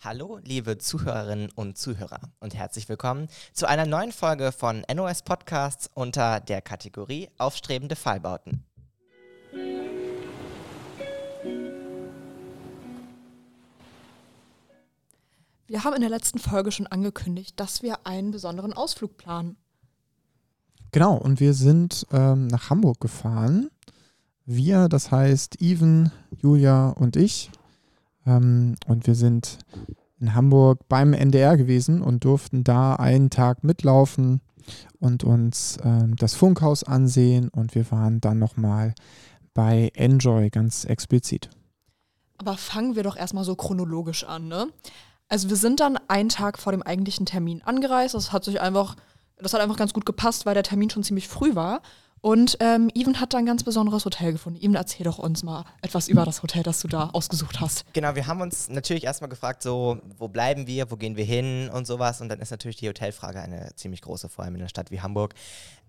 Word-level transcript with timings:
Hallo, 0.00 0.38
liebe 0.42 0.78
Zuhörerinnen 0.78 1.50
und 1.54 1.76
Zuhörer 1.76 2.20
und 2.40 2.54
herzlich 2.54 2.88
willkommen 2.88 3.28
zu 3.52 3.68
einer 3.68 3.84
neuen 3.84 4.12
Folge 4.12 4.50
von 4.50 4.82
NOS 4.92 5.22
Podcasts 5.22 5.90
unter 5.92 6.40
der 6.40 6.62
Kategorie 6.62 7.28
Aufstrebende 7.36 7.94
Fallbauten. 7.94 8.64
Wir 15.66 15.84
haben 15.84 15.94
in 15.94 16.00
der 16.00 16.10
letzten 16.10 16.38
Folge 16.38 16.72
schon 16.72 16.86
angekündigt, 16.86 17.60
dass 17.60 17.82
wir 17.82 18.06
einen 18.06 18.30
besonderen 18.30 18.72
Ausflug 18.72 19.18
planen. 19.18 19.56
Genau, 20.92 21.16
und 21.16 21.40
wir 21.40 21.52
sind 21.52 22.06
ähm, 22.10 22.46
nach 22.46 22.70
Hamburg 22.70 23.00
gefahren. 23.00 23.70
Wir, 24.46 24.88
das 24.88 25.10
heißt 25.10 25.60
Even, 25.60 26.10
Julia 26.40 26.88
und 26.88 27.16
ich. 27.16 27.50
Ähm, 28.26 28.76
und 28.86 29.06
wir 29.06 29.14
sind 29.14 29.58
in 30.20 30.34
Hamburg 30.34 30.88
beim 30.88 31.12
NDR 31.12 31.56
gewesen 31.56 32.02
und 32.02 32.24
durften 32.24 32.64
da 32.64 32.94
einen 32.96 33.30
Tag 33.30 33.64
mitlaufen 33.64 34.40
und 34.98 35.24
uns 35.24 35.78
ähm, 35.82 36.16
das 36.16 36.34
Funkhaus 36.34 36.84
ansehen. 36.84 37.48
Und 37.48 37.74
wir 37.74 37.90
waren 37.90 38.20
dann 38.20 38.38
nochmal 38.38 38.94
bei 39.52 39.90
Enjoy 39.94 40.50
ganz 40.50 40.84
explizit. 40.84 41.50
Aber 42.38 42.56
fangen 42.56 42.96
wir 42.96 43.02
doch 43.02 43.16
erstmal 43.16 43.44
so 43.44 43.54
chronologisch 43.54 44.24
an, 44.24 44.48
ne? 44.48 44.68
Also 45.28 45.48
wir 45.48 45.56
sind 45.56 45.80
dann 45.80 45.98
einen 46.08 46.28
Tag 46.28 46.58
vor 46.58 46.72
dem 46.72 46.82
eigentlichen 46.82 47.26
Termin 47.26 47.62
angereist. 47.62 48.14
Das 48.14 48.32
hat 48.32 48.44
sich 48.44 48.60
einfach, 48.60 48.96
das 49.36 49.54
hat 49.54 49.60
einfach 49.60 49.76
ganz 49.76 49.94
gut 49.94 50.04
gepasst, 50.04 50.44
weil 50.44 50.54
der 50.54 50.62
Termin 50.62 50.90
schon 50.90 51.02
ziemlich 51.02 51.28
früh 51.28 51.54
war. 51.54 51.80
Und 52.24 52.56
ähm, 52.60 52.90
Even 52.94 53.20
hat 53.20 53.34
da 53.34 53.38
ein 53.38 53.44
ganz 53.44 53.64
besonderes 53.64 54.06
Hotel 54.06 54.32
gefunden. 54.32 54.58
Even, 54.58 54.76
erzähl 54.76 55.04
doch 55.04 55.18
uns 55.18 55.42
mal 55.42 55.66
etwas 55.82 56.08
über 56.08 56.24
das 56.24 56.42
Hotel, 56.42 56.62
das 56.62 56.80
du 56.80 56.88
da 56.88 57.10
ausgesucht 57.12 57.60
hast. 57.60 57.84
Genau, 57.92 58.14
wir 58.14 58.26
haben 58.26 58.40
uns 58.40 58.70
natürlich 58.70 59.04
erstmal 59.04 59.28
gefragt, 59.28 59.62
so, 59.62 59.98
wo 60.16 60.28
bleiben 60.28 60.66
wir, 60.66 60.90
wo 60.90 60.96
gehen 60.96 61.18
wir 61.18 61.24
hin 61.26 61.68
und 61.68 61.86
sowas. 61.86 62.22
Und 62.22 62.30
dann 62.30 62.40
ist 62.40 62.50
natürlich 62.50 62.76
die 62.76 62.88
Hotelfrage 62.88 63.42
eine 63.42 63.74
ziemlich 63.76 64.00
große, 64.00 64.30
vor 64.30 64.42
allem 64.42 64.54
in 64.54 64.62
einer 64.62 64.70
Stadt 64.70 64.90
wie 64.90 65.02
Hamburg, 65.02 65.34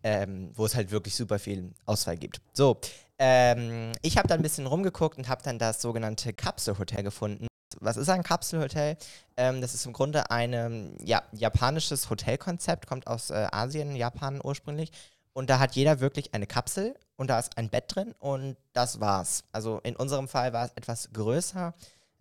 ähm, 0.03 0.51
wo 0.53 0.65
es 0.65 0.75
halt 0.75 0.91
wirklich 0.91 1.15
super 1.15 1.39
viel 1.39 1.71
Auswahl 1.85 2.17
gibt. 2.17 2.41
So, 2.51 2.81
ähm, 3.17 3.93
ich 4.01 4.17
habe 4.17 4.27
da 4.27 4.35
ein 4.35 4.41
bisschen 4.41 4.67
rumgeguckt 4.67 5.17
und 5.17 5.29
habe 5.29 5.41
dann 5.41 5.57
das 5.57 5.81
sogenannte 5.81 6.33
Kapselhotel 6.33 7.03
gefunden. 7.03 7.47
Was 7.79 7.95
ist 7.95 8.09
ein 8.09 8.23
Kapselhotel? 8.23 8.97
Ähm, 9.37 9.61
das 9.61 9.73
ist 9.73 9.85
im 9.85 9.93
Grunde 9.93 10.29
ein 10.31 10.97
ja, 11.01 11.23
japanisches 11.31 12.09
Hotelkonzept, 12.09 12.87
kommt 12.87 13.07
aus 13.07 13.29
äh, 13.29 13.47
Asien, 13.51 13.95
Japan 13.95 14.41
ursprünglich. 14.43 14.91
Und 15.35 15.49
da 15.49 15.59
hat 15.59 15.75
jeder 15.75 15.99
wirklich 15.99 16.33
eine 16.33 16.47
Kapsel 16.47 16.95
und 17.17 17.29
da 17.29 17.37
ist 17.37 17.57
ein 17.57 17.69
Bett 17.69 17.93
drin 17.93 18.15
und 18.19 18.55
das 18.71 19.01
war's. 19.01 19.43
Also 19.51 19.81
in 19.83 19.97
unserem 19.97 20.29
Fall 20.29 20.53
war 20.53 20.65
es 20.65 20.71
etwas 20.75 21.09
größer. 21.11 21.73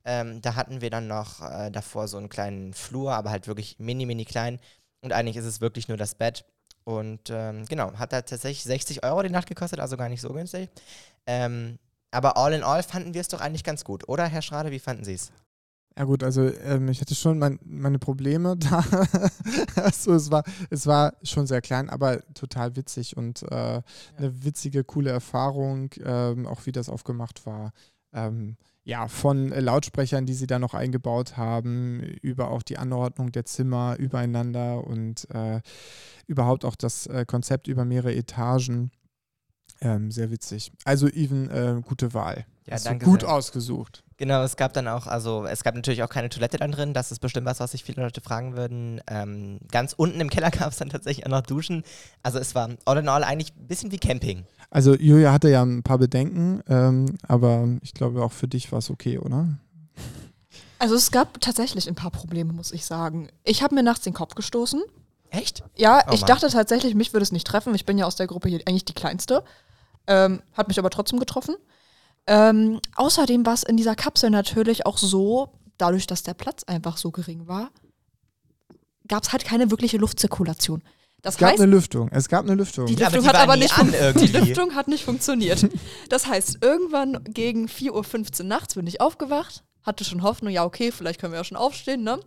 Ähm, 0.05 0.43
da 0.43 0.57
hatten 0.57 0.81
wir 0.81 0.91
dann 0.91 1.07
noch 1.07 1.41
äh, 1.41 1.71
davor 1.71 2.09
so 2.09 2.17
einen 2.19 2.29
kleinen 2.29 2.75
Flur, 2.75 3.13
aber 3.13 3.31
halt 3.31 3.47
wirklich 3.47 3.79
mini, 3.79 4.05
mini 4.05 4.25
klein. 4.25 4.59
Und 5.01 5.13
eigentlich 5.13 5.37
ist 5.37 5.45
es 5.45 5.61
wirklich 5.61 5.87
nur 5.87 5.97
das 5.97 6.17
Bett. 6.17 6.45
Und 6.83 7.31
ähm, 7.31 7.65
genau, 7.67 7.93
hat 7.95 8.13
da 8.13 8.21
tatsächlich 8.23 8.65
60 8.65 9.05
Euro 9.05 9.23
die 9.23 9.31
Nacht 9.31 9.49
gekostet, 9.49 9.79
also 9.79 9.97
gar 9.97 10.09
nicht 10.09 10.21
so 10.21 10.33
günstig. 10.33 10.69
Ähm, 11.25 11.79
aber 12.11 12.37
all 12.37 12.53
in 12.53 12.65
all 12.65 12.83
fanden 12.83 13.15
wir 13.15 13.21
es 13.21 13.29
doch 13.29 13.41
eigentlich 13.41 13.65
ganz 13.65 13.85
gut, 13.85 14.09
oder 14.09 14.27
Herr 14.27 14.43
Schrade, 14.43 14.73
wie 14.73 14.81
fanden 14.81 15.05
Sie 15.05 15.15
es? 15.15 15.31
Ja 15.97 16.05
gut, 16.05 16.25
also 16.25 16.43
ähm, 16.65 16.89
ich 16.89 17.01
hatte 17.01 17.15
schon 17.15 17.39
mein, 17.39 17.61
meine 17.65 18.01
Probleme 18.01 18.57
da. 18.59 18.85
also 19.77 20.15
es 20.15 20.31
war, 20.31 20.43
es 20.71 20.87
war 20.87 21.15
schon 21.23 21.47
sehr 21.47 21.61
klein, 21.61 21.89
aber 21.89 22.21
total 22.35 22.75
witzig 22.75 23.17
und 23.17 23.43
äh, 23.45 23.75
ja. 23.75 23.83
eine 24.17 24.45
witzige, 24.45 24.83
coole 24.83 25.11
Erfahrung, 25.11 25.91
ähm, 26.05 26.47
auch 26.47 26.67
wie 26.67 26.73
das 26.73 26.89
aufgemacht 26.89 27.47
war. 27.47 27.73
Ähm, 28.13 28.57
ja, 28.85 29.09
von 29.09 29.51
äh, 29.51 29.61
Lautsprechern, 29.61 30.27
die 30.27 30.35
sie 30.35 30.47
da 30.47 30.59
noch 30.59 30.75
eingebaut 30.75 31.37
haben, 31.37 32.01
über 32.23 32.51
auch 32.51 32.63
die 32.63 32.77
Anordnung 32.77 33.33
der 33.33 33.47
Zimmer 33.47 33.97
übereinander 33.99 34.85
und 34.85 35.29
äh, 35.31 35.61
überhaupt 36.27 36.65
auch 36.65 36.77
das 36.77 37.07
äh, 37.07 37.25
Konzept 37.25 37.67
über 37.67 37.85
mehrere 37.85 38.15
Etagen. 38.15 38.91
Ähm, 39.81 40.11
sehr 40.11 40.31
witzig. 40.31 40.71
Also 40.85 41.09
even 41.09 41.51
äh, 41.51 41.81
gute 41.83 42.13
Wahl. 42.13 42.47
Ja, 42.67 42.75
Hast 42.75 42.87
danke 42.87 43.07
gut 43.07 43.23
sehr. 43.23 43.33
ausgesucht. 43.33 44.04
Genau, 44.17 44.43
es 44.45 44.57
gab 44.57 44.73
dann 44.73 44.87
auch, 44.87 45.07
also 45.07 45.45
es 45.45 45.65
gab 45.65 45.75
natürlich 45.75 46.03
auch 46.05 46.09
keine 46.09 46.29
Toilette 46.29 46.59
dann 46.59 46.71
drin. 46.71 46.95
Das 46.95 47.11
ist 47.11 47.19
bestimmt 47.19 47.47
was, 47.47 47.59
was 47.59 47.73
sich 47.73 47.83
viele 47.83 48.03
Leute 48.03 48.21
fragen 48.21 48.57
würden. 48.57 49.01
Ähm, 49.09 49.59
ganz 49.71 49.93
unten 49.93 50.21
im 50.21 50.31
Keller 50.31 50.51
gab 50.53 50.71
es 50.71 50.79
dann 50.79 50.89
tatsächlich 50.89 51.27
auch 51.27 51.31
noch 51.31 51.43
Duschen. 51.43 51.83
Also 52.23 52.39
es 52.39 52.55
war 52.55 52.71
all 52.85 52.99
in 52.99 53.09
all 53.09 53.25
eigentlich 53.25 53.53
ein 53.57 53.67
bisschen 53.67 53.91
wie 53.91 53.99
Camping. 53.99 54.45
Also 54.71 54.95
Julia 54.95 55.33
hatte 55.33 55.51
ja 55.51 55.63
ein 55.63 55.83
paar 55.83 55.99
Bedenken, 55.99 56.63
ähm, 56.69 57.17
aber 57.27 57.69
ich 57.83 57.95
glaube 57.95 58.23
auch 58.23 58.33
für 58.33 58.49
dich 58.49 58.71
war 58.73 58.79
es 58.79 58.91
okay, 58.91 59.19
oder? 59.19 59.59
Also 60.79 60.97
es 60.97 61.11
gab 61.11 61.41
tatsächlich 61.41 61.89
ein 61.89 61.95
paar 61.95 62.11
Probleme, 62.11 62.53
muss 62.53 62.73
ich 62.73 62.85
sagen. 62.85 63.29
Ich 63.43 63.63
habe 63.63 63.75
mir 63.75 63.83
nachts 63.83 64.05
den 64.05 64.15
Kopf 64.15 64.35
gestoßen. 64.35 64.83
Echt? 65.31 65.65
Ja, 65.77 66.05
oh 66.09 66.13
ich 66.13 66.23
dachte 66.23 66.49
tatsächlich, 66.49 66.95
mich 66.95 67.13
würde 67.13 67.23
es 67.23 67.33
nicht 67.33 67.47
treffen. 67.47 67.75
Ich 67.75 67.87
bin 67.87 67.99
ja 67.99 68.07
aus 68.07 68.17
der 68.17 68.27
Gruppe 68.27 68.49
hier 68.49 68.61
eigentlich 68.67 68.85
die 68.85 68.95
kleinste. 68.95 69.43
Ähm, 70.07 70.43
hat 70.53 70.69
mich 70.69 70.79
aber 70.79 70.91
trotzdem 70.91 71.19
getroffen. 71.19 71.57
Ähm, 72.27 72.81
außerdem 72.97 73.45
war 73.45 73.55
es 73.55 73.63
in 73.63 73.77
dieser 73.77 73.95
Kapsel 73.95 74.31
natürlich 74.31 74.87
auch 74.87 74.99
so, 74.99 75.53
dadurch, 75.79 76.07
dass 76.07 76.23
der 76.23 76.35
Platz 76.35 76.65
einfach 76.65 76.97
so 76.97 77.11
gering 77.11 77.47
war, 77.47 77.71
gab 79.09 79.23
es 79.23 79.33
halt 79.33 79.45
keine 79.45 79.71
wirkliche 79.71 79.99
Luftzirkulation. 79.99 80.83
Das 81.21 81.35
es 81.35 81.39
gab 81.39 81.51
heißt, 81.53 81.63
eine 81.63 81.71
Lüftung. 81.73 82.09
Es 82.11 82.29
gab 82.29 82.45
eine 82.45 82.55
Lüftung. 82.55 82.87
Die 82.87 82.97
Lüftung, 82.97 83.27
aber 83.27 83.29
hat, 83.29 83.37
aber 83.37 83.57
nicht 83.57 83.75
die 84.21 84.27
Lüftung 84.27 84.75
hat 84.75 84.89
nicht 84.89 85.05
funktioniert. 85.05 85.67
Das 86.11 86.27
heißt, 86.27 86.59
irgendwann 86.61 87.25
gegen 87.25 87.67
4.15 87.67 88.41
Uhr 88.41 88.47
nachts 88.47 88.75
bin 88.75 88.87
ich 88.87 89.01
aufgewacht, 89.01 89.65
hatte 89.83 90.05
schon 90.05 90.23
Hoffnung, 90.23 90.53
ja, 90.53 90.65
okay, 90.65 90.93
vielleicht 90.93 91.21
können 91.21 91.33
wir 91.33 91.39
ja 91.39 91.45
schon 91.45 91.57
aufstehen, 91.57 92.03
ne? 92.03 92.21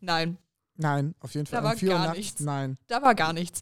Nein. 0.00 0.36
Nein, 0.76 1.14
auf 1.20 1.34
jeden 1.34 1.46
Fall. 1.46 1.60
Da 1.60 1.64
war 1.64 1.74
um 1.80 1.88
gar 1.88 2.14
nichts. 2.14 2.40
Nein. 2.40 2.78
Da 2.88 3.02
war 3.02 3.14
gar 3.14 3.32
nichts. 3.32 3.60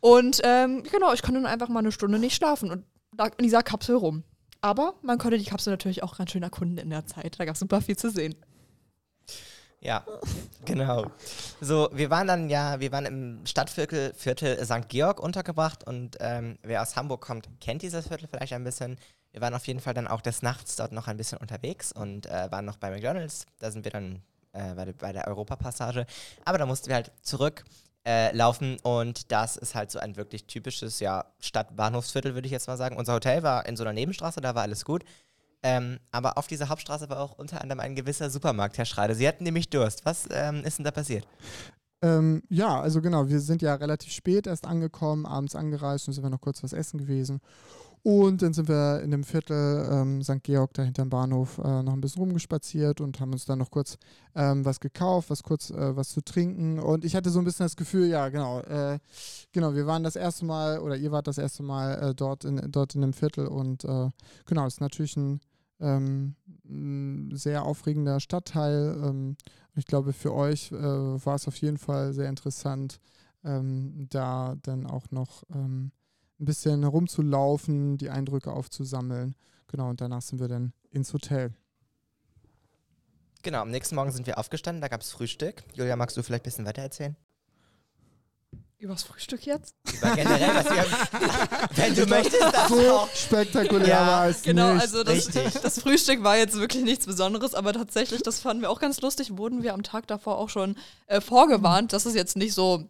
Und 0.00 0.40
ähm, 0.44 0.84
genau, 0.90 1.12
ich 1.12 1.22
konnte 1.22 1.42
dann 1.42 1.50
einfach 1.50 1.68
mal 1.68 1.80
eine 1.80 1.92
Stunde 1.92 2.18
nicht 2.18 2.34
schlafen 2.34 2.70
und 2.70 2.84
lag 3.16 3.32
in 3.36 3.44
dieser 3.44 3.62
Kapsel 3.62 3.96
rum. 3.96 4.24
Aber 4.60 4.94
man 5.02 5.18
konnte 5.18 5.38
die 5.38 5.44
Kapsel 5.44 5.72
natürlich 5.72 6.02
auch 6.02 6.16
ganz 6.18 6.30
schön 6.32 6.42
erkunden 6.42 6.78
in 6.78 6.90
der 6.90 7.06
Zeit. 7.06 7.38
Da 7.38 7.44
gab 7.44 7.54
es 7.54 7.60
super 7.60 7.80
viel 7.80 7.96
zu 7.96 8.10
sehen. 8.10 8.34
Ja, 9.80 10.04
genau. 10.66 11.10
So, 11.60 11.88
wir 11.92 12.10
waren 12.10 12.26
dann 12.26 12.50
ja, 12.50 12.80
wir 12.80 12.92
waren 12.92 13.06
im 13.06 13.46
Stadtviertel 13.46 14.12
Viertel 14.14 14.62
St. 14.64 14.88
Georg 14.88 15.20
untergebracht 15.20 15.86
und 15.86 16.18
ähm, 16.20 16.58
wer 16.62 16.82
aus 16.82 16.96
Hamburg 16.96 17.22
kommt, 17.22 17.48
kennt 17.60 17.82
dieses 17.82 18.08
Viertel 18.08 18.28
vielleicht 18.30 18.52
ein 18.52 18.64
bisschen. 18.64 18.98
Wir 19.32 19.40
waren 19.40 19.54
auf 19.54 19.66
jeden 19.66 19.80
Fall 19.80 19.94
dann 19.94 20.08
auch 20.08 20.20
des 20.20 20.42
Nachts 20.42 20.76
dort 20.76 20.92
noch 20.92 21.06
ein 21.06 21.16
bisschen 21.16 21.38
unterwegs 21.38 21.92
und 21.92 22.26
äh, 22.26 22.50
waren 22.50 22.64
noch 22.64 22.76
bei 22.76 22.90
McDonalds. 22.90 23.46
Da 23.58 23.70
sind 23.70 23.84
wir 23.84 23.92
dann 23.92 24.22
äh, 24.52 24.74
bei, 24.74 24.92
bei 24.92 25.12
der 25.12 25.28
Europapassage. 25.28 26.04
Aber 26.44 26.58
da 26.58 26.66
mussten 26.66 26.88
wir 26.88 26.96
halt 26.96 27.12
zurück 27.22 27.64
äh, 28.10 28.34
laufen 28.34 28.76
und 28.82 29.30
das 29.30 29.56
ist 29.56 29.76
halt 29.76 29.92
so 29.92 30.00
ein 30.00 30.16
wirklich 30.16 30.46
typisches, 30.46 30.98
ja, 30.98 31.26
Stadtbahnhofsviertel, 31.38 32.34
würde 32.34 32.46
ich 32.46 32.52
jetzt 32.52 32.66
mal 32.66 32.76
sagen. 32.76 32.96
Unser 32.96 33.14
Hotel 33.14 33.44
war 33.44 33.66
in 33.66 33.76
so 33.76 33.84
einer 33.84 33.92
Nebenstraße, 33.92 34.40
da 34.40 34.56
war 34.56 34.62
alles 34.62 34.84
gut. 34.84 35.04
Ähm, 35.62 36.00
aber 36.10 36.36
auf 36.36 36.48
dieser 36.48 36.68
Hauptstraße 36.68 37.08
war 37.08 37.20
auch 37.20 37.38
unter 37.38 37.60
anderem 37.60 37.78
ein 37.78 37.94
gewisser 37.94 38.28
Supermarkt, 38.28 38.78
Herr 38.78 38.84
Schreider. 38.84 39.14
Sie 39.14 39.28
hatten 39.28 39.44
nämlich 39.44 39.70
Durst. 39.70 40.04
Was 40.06 40.26
ähm, 40.32 40.64
ist 40.64 40.78
denn 40.78 40.84
da 40.84 40.90
passiert? 40.90 41.24
Ähm, 42.02 42.42
ja, 42.48 42.80
also 42.80 43.00
genau, 43.00 43.28
wir 43.28 43.38
sind 43.38 43.62
ja 43.62 43.76
relativ 43.76 44.12
spät 44.12 44.48
erst 44.48 44.66
angekommen, 44.66 45.24
abends 45.24 45.54
angereist 45.54 46.08
und 46.08 46.14
sind 46.14 46.24
wir 46.24 46.30
noch 46.30 46.40
kurz 46.40 46.64
was 46.64 46.72
essen 46.72 46.98
gewesen. 46.98 47.40
Und 48.02 48.40
dann 48.40 48.54
sind 48.54 48.68
wir 48.68 49.02
in 49.02 49.10
dem 49.10 49.24
Viertel 49.24 49.86
ähm, 49.90 50.22
St. 50.22 50.42
Georg 50.42 50.72
da 50.72 50.82
hinterm 50.82 51.10
Bahnhof 51.10 51.58
äh, 51.58 51.82
noch 51.82 51.92
ein 51.92 52.00
bisschen 52.00 52.22
rumgespaziert 52.22 53.00
und 53.02 53.20
haben 53.20 53.32
uns 53.32 53.44
dann 53.44 53.58
noch 53.58 53.70
kurz 53.70 53.98
ähm, 54.34 54.64
was 54.64 54.80
gekauft, 54.80 55.28
was 55.28 55.42
kurz 55.42 55.70
äh, 55.70 55.96
was 55.96 56.08
zu 56.08 56.22
trinken. 56.22 56.78
Und 56.78 57.04
ich 57.04 57.14
hatte 57.14 57.28
so 57.28 57.40
ein 57.40 57.44
bisschen 57.44 57.66
das 57.66 57.76
Gefühl, 57.76 58.06
ja, 58.06 58.30
genau, 58.30 58.60
äh, 58.60 58.98
genau, 59.52 59.74
wir 59.74 59.86
waren 59.86 60.02
das 60.02 60.16
erste 60.16 60.46
Mal 60.46 60.78
oder 60.78 60.96
ihr 60.96 61.12
wart 61.12 61.26
das 61.26 61.36
erste 61.36 61.62
Mal 61.62 62.10
äh, 62.10 62.14
dort, 62.14 62.46
in, 62.46 62.60
dort 62.72 62.94
in 62.94 63.02
dem 63.02 63.12
Viertel 63.12 63.46
und 63.46 63.84
äh, 63.84 64.08
genau, 64.46 64.66
es 64.66 64.74
ist 64.74 64.80
natürlich 64.80 65.16
ein, 65.16 65.40
ähm, 65.80 66.36
sehr 67.32 67.64
aufregender 67.64 68.20
Stadtteil. 68.20 68.96
Ähm, 69.02 69.36
ich 69.76 69.86
glaube, 69.86 70.12
für 70.12 70.34
euch 70.34 70.72
äh, 70.72 70.76
war 70.76 71.34
es 71.34 71.48
auf 71.48 71.56
jeden 71.56 71.78
Fall 71.78 72.12
sehr 72.12 72.28
interessant, 72.28 73.00
ähm, 73.44 74.06
da 74.10 74.56
dann 74.62 74.86
auch 74.86 75.10
noch 75.10 75.44
ähm, 75.54 75.92
ein 76.40 76.44
bisschen 76.46 76.82
herumzulaufen, 76.82 77.98
die 77.98 78.10
Eindrücke 78.10 78.52
aufzusammeln. 78.52 79.34
Genau, 79.68 79.90
und 79.90 80.00
danach 80.00 80.22
sind 80.22 80.40
wir 80.40 80.48
dann 80.48 80.72
ins 80.90 81.12
Hotel. 81.12 81.52
Genau, 83.42 83.60
am 83.62 83.70
nächsten 83.70 83.94
Morgen 83.94 84.10
sind 84.12 84.26
wir 84.26 84.38
aufgestanden, 84.38 84.80
da 84.82 84.88
gab 84.88 85.00
es 85.00 85.12
Frühstück. 85.12 85.62
Julia, 85.74 85.96
magst 85.96 86.16
du 86.16 86.22
vielleicht 86.22 86.42
ein 86.42 86.50
bisschen 86.50 86.66
weiter 86.66 86.82
erzählen? 86.82 87.16
Übers 88.78 89.02
Frühstück 89.02 89.44
jetzt? 89.44 89.74
Über 89.92 90.14
generell, 90.14 90.54
was 90.54 90.64
wir 90.64 90.86
Wenn 91.76 91.94
du 91.94 92.06
möchtest, 92.06 92.42
das 92.42 92.68
so 92.68 92.90
auch. 92.90 93.08
spektakulär 93.14 93.86
ja, 93.88 94.06
war 94.06 94.28
es 94.28 94.40
Genau, 94.42 94.72
nicht. 94.72 94.82
also 94.82 95.04
das, 95.04 95.26
das, 95.26 95.80
Frühstück 95.80 96.22
war 96.22 96.38
jetzt 96.38 96.56
wirklich 96.58 96.82
nichts 96.82 97.04
Besonderes, 97.04 97.54
aber 97.54 97.74
tatsächlich, 97.74 98.22
das 98.22 98.40
fanden 98.40 98.62
wir 98.62 98.70
auch 98.70 98.80
ganz 98.80 99.02
lustig, 99.02 99.36
wurden 99.36 99.62
wir 99.62 99.74
am 99.74 99.82
Tag 99.82 100.06
davor 100.06 100.38
auch 100.38 100.48
schon 100.48 100.76
äh, 101.08 101.20
vorgewarnt, 101.20 101.92
dass 101.92 102.06
es 102.06 102.14
jetzt 102.14 102.36
nicht 102.38 102.54
so 102.54 102.88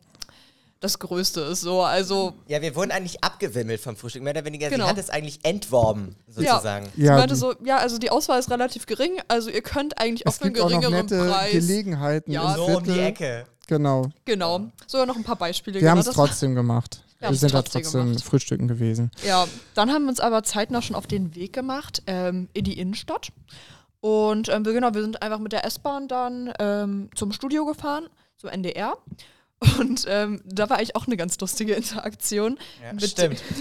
das 0.81 0.99
Größte 0.99 1.41
ist. 1.43 1.61
So, 1.61 1.83
also 1.83 2.33
Ja, 2.49 2.61
wir 2.63 2.75
wurden 2.75 2.91
eigentlich 2.91 3.23
abgewimmelt 3.23 3.81
vom 3.81 3.97
Frühstück, 3.97 4.23
mehr 4.23 4.33
oder 4.33 4.45
weniger. 4.45 4.71
Genau. 4.71 4.85
Sie 4.85 4.91
hat 4.91 4.99
es 4.99 5.11
eigentlich 5.11 5.39
entworben, 5.45 6.17
sozusagen. 6.27 6.89
sie 6.97 7.05
Ja, 7.05 7.17
meinte 7.17 7.35
die- 7.35 7.41
so, 7.41 7.55
ja, 7.65 7.77
also 7.77 7.99
die 7.99 8.11
Auswahl 8.11 8.39
ist 8.41 8.51
relativ 8.51 8.87
gering, 8.87 9.21
also 9.29 9.51
ihr 9.51 9.63
könnt 9.63 9.99
eigentlich 9.99 10.23
Es 10.27 10.35
auf 10.37 10.43
einen 10.43 10.55
gibt 10.55 10.65
auch 10.65 10.71
noch 10.71 10.81
geringeren 10.81 11.07
nette 11.07 11.29
Preis. 11.31 11.53
Gelegenheiten 11.53 12.33
Ja, 12.33 12.55
So 12.55 12.65
um 12.79 12.83
die. 12.85 12.99
Ecke. 12.99 13.45
Genau. 13.67 14.07
Genau. 14.25 14.63
Sogar 14.87 15.07
noch 15.07 15.17
ein 15.17 15.23
paar 15.23 15.37
Beispiele. 15.37 15.81
Wir 15.81 15.91
haben 15.91 15.99
genau, 15.99 16.01
es 16.01 16.07
das- 16.07 16.15
trotzdem 16.17 16.55
gemacht. 16.55 17.05
Wir 17.21 17.29
Wir 17.29 17.37
sind 17.37 17.53
da 17.53 17.61
trotzdem 17.61 17.83
trotzdem 17.83 18.05
gemacht. 18.07 18.25
frühstücken 18.25 18.67
gewesen. 18.67 19.11
Ja, 19.27 19.47
dann 19.75 19.93
haben 19.93 20.05
wir 20.05 20.09
uns 20.09 20.21
aber 20.21 20.43
zeitnah 20.43 20.81
schon 20.81 20.97
auf 20.97 21.07
den 21.07 21.35
Weg 21.35 21.53
gemacht 21.53 22.03
ähm, 22.07 22.49
in 22.55 22.65
die 22.65 22.79
Innenstadt. 22.79 23.29
Und 24.01 24.49
ähm, 24.49 24.65
wir, 24.65 24.73
genau, 24.73 24.95
wir 24.95 25.03
sind 25.03 25.21
einfach 25.21 25.39
mit 25.39 25.53
der 25.53 25.67
S-Bahn 25.67 26.09
dann 26.09 26.51
ähm, 26.59 27.11
zum 27.15 27.33
Studio 27.33 27.67
gefahren, 27.67 28.07
zum 28.39 28.49
NDR. 28.49 28.97
Und 29.79 30.07
ähm, 30.09 30.41
da 30.47 30.71
war 30.71 30.79
eigentlich 30.79 30.97
auch 30.97 31.07
eine 31.07 31.19
ganz 31.19 31.39
lustige 31.39 31.75
Interaktion. 31.75 32.59
Ja, 32.83 32.99
stimmt. 33.07 33.43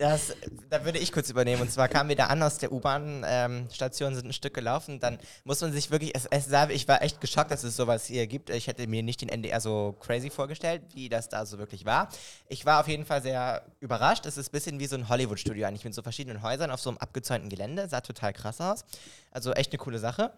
Das, 0.00 0.34
da 0.70 0.86
würde 0.86 0.98
ich 0.98 1.12
kurz 1.12 1.28
übernehmen. 1.28 1.60
Und 1.60 1.70
zwar 1.70 1.86
kamen 1.86 2.08
wir 2.08 2.16
da 2.16 2.28
an 2.28 2.42
aus 2.42 2.56
der 2.56 2.72
U-Bahn-Station, 2.72 4.14
sind 4.14 4.28
ein 4.28 4.32
Stück 4.32 4.54
gelaufen. 4.54 4.98
Dann 4.98 5.18
muss 5.44 5.60
man 5.60 5.74
sich 5.74 5.90
wirklich, 5.90 6.14
es, 6.14 6.24
es 6.24 6.50
ich 6.70 6.88
war 6.88 7.02
echt 7.02 7.20
geschockt, 7.20 7.50
dass 7.50 7.64
es 7.64 7.76
sowas 7.76 8.06
hier 8.06 8.26
gibt. 8.26 8.48
Ich 8.48 8.66
hätte 8.66 8.86
mir 8.86 9.02
nicht 9.02 9.20
den 9.20 9.28
NDR 9.28 9.60
so 9.60 9.94
crazy 10.00 10.30
vorgestellt, 10.30 10.80
wie 10.94 11.10
das 11.10 11.28
da 11.28 11.44
so 11.44 11.58
wirklich 11.58 11.84
war. 11.84 12.08
Ich 12.48 12.64
war 12.64 12.80
auf 12.80 12.88
jeden 12.88 13.04
Fall 13.04 13.20
sehr 13.20 13.62
überrascht. 13.80 14.24
Es 14.24 14.38
ist 14.38 14.48
ein 14.48 14.52
bisschen 14.52 14.80
wie 14.80 14.86
so 14.86 14.96
ein 14.96 15.06
Hollywood-Studio 15.06 15.66
eigentlich 15.66 15.84
mit 15.84 15.94
so 15.94 16.00
verschiedenen 16.00 16.40
Häusern 16.40 16.70
auf 16.70 16.80
so 16.80 16.88
einem 16.88 16.96
abgezäunten 16.96 17.50
Gelände. 17.50 17.86
Sah 17.86 18.00
total 18.00 18.32
krass 18.32 18.58
aus. 18.62 18.86
Also 19.32 19.52
echt 19.52 19.70
eine 19.70 19.80
coole 19.80 19.98
Sache. 19.98 20.32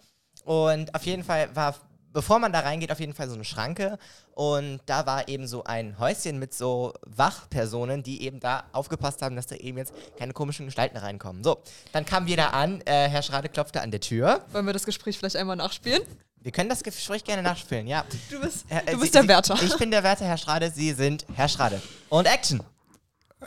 Und 0.45 0.93
auf 0.93 1.07
jeden 1.07 1.23
Fall 1.23 1.55
war, 1.55 1.77
bevor 2.13 2.39
man 2.39 2.53
da 2.53 2.61
reingeht, 2.61 2.93
auf 2.93 3.01
jeden 3.01 3.15
Fall 3.15 3.29
so 3.29 3.35
eine 3.35 3.45
Schranke. 3.45 3.99
Und 4.35 4.81
da 4.87 5.07
war 5.07 5.29
eben 5.29 5.47
so 5.47 5.65
ein 5.65 5.99
Häuschen 5.99 6.39
mit 6.39 6.55
so 6.55 6.93
Wachpersonen, 7.07 8.03
die 8.03 8.23
eben 8.23 8.41
da 8.41 8.65
aufgepasst 8.73 9.23
haben, 9.23 9.37
dass 9.37 9.47
da 9.47 9.57
eben 9.57 9.79
jetzt 9.79 9.93
keine 10.19 10.33
komischen 10.33 10.67
Gestalten 10.67 10.97
reinkommen. 10.97 11.43
So, 11.45 11.59
dann 11.93 12.05
kamen 12.05 12.27
wir 12.27 12.37
da 12.37 12.49
an. 12.49 12.81
Äh, 12.87 13.09
Herr 13.09 13.23
Schrade 13.23 13.49
klopfte 13.49 13.81
an 13.83 13.91
der 13.91 14.01
Tür. 14.01 14.43
Wollen 14.53 14.67
wir 14.67 14.73
das 14.73 14.85
Gespräch 14.85 15.19
vielleicht 15.19 15.37
einmal 15.37 15.57
nachspielen? 15.57 16.03
Wir 16.41 16.51
können 16.51 16.69
das 16.69 16.83
Gespräch 16.83 17.23
gerne 17.23 17.43
nachspielen, 17.43 17.87
ja. 17.87 18.05
Du 18.31 18.41
bist, 18.41 18.65
Herr- 18.69 18.89
äh, 18.89 18.93
du 18.93 18.99
bist 19.01 19.13
Sie- 19.13 19.19
der 19.21 19.29
Wärter. 19.29 19.63
Ich 19.63 19.77
bin 19.77 19.91
der 19.93 20.03
Wärter, 20.03 20.25
Herr 20.25 20.39
Schrade. 20.39 20.71
Sie 20.71 20.93
sind 20.93 21.25
Herr 21.35 21.49
Schrade. 21.49 21.81
Und 22.09 22.27
Action! 22.27 22.63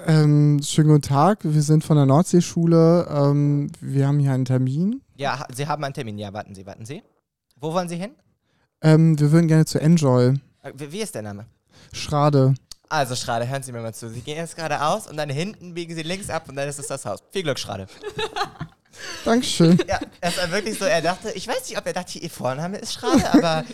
Ähm, 0.07 0.59
schönen 0.63 0.89
guten 0.89 1.01
Tag. 1.03 1.39
Wir 1.44 1.62
sind 1.62 1.83
von 1.83 1.95
der 1.97 2.06
Nordseeschule. 2.06 3.07
Ähm, 3.09 3.71
wir 3.79 4.07
haben 4.07 4.19
hier 4.19 4.31
einen 4.33 4.45
Termin. 4.45 5.01
Ja, 5.15 5.39
ha- 5.39 5.47
Sie 5.53 5.67
haben 5.67 5.83
einen 5.83 5.94
Termin. 5.94 6.17
Ja, 6.17 6.33
warten 6.33 6.53
Sie, 6.53 6.65
warten 6.65 6.85
Sie. 6.85 7.01
Wo 7.57 7.73
wollen 7.73 7.88
Sie 7.88 7.95
hin? 7.95 8.12
Ähm, 8.81 9.19
wir 9.19 9.31
würden 9.31 9.48
gerne 9.48 9.66
zu 9.66 9.80
Enjoy. 9.80 10.33
Äh, 10.63 10.72
Wie, 10.75 10.92
wie 10.92 11.01
ist 11.01 11.16
der 11.16 11.22
Name? 11.22 11.45
Schrade. 11.94 12.54
Also, 12.89 13.16
Schrade, 13.16 13.48
hören 13.48 13.63
Sie 13.63 13.72
mir 13.72 13.81
mal 13.81 13.94
zu. 13.94 14.10
Sie 14.10 14.22
gehen 14.22 14.38
jetzt 14.38 14.56
geradeaus 14.56 15.07
und 15.07 15.18
dann 15.18 15.30
hinten 15.30 15.74
biegen 15.74 15.95
Sie 15.95 16.04
links 16.04 16.30
ab 16.30 16.48
und 16.50 16.56
dann 16.56 16.69
ist 16.69 16.77
es 16.80 16.88
das 16.88 17.04
Haus. 17.06 17.19
Viel 17.31 17.44
Glück, 17.44 17.57
Schrade. 17.57 17.88
Dankeschön. 19.25 19.77
Ja, 19.88 20.00
es 20.22 20.38
war 20.38 20.51
wirklich 20.51 20.77
so, 20.77 20.86
er 20.86 21.01
dachte, 21.01 21.31
ich 21.31 21.48
weiß 21.48 21.68
nicht, 21.68 21.77
ob 21.77 21.86
er 21.86 21.94
dachte, 21.94 22.18
ihr 22.19 22.30
Vorname 22.30 22.77
ist 22.77 22.94
Schrade, 22.94 23.33
aber 23.33 23.66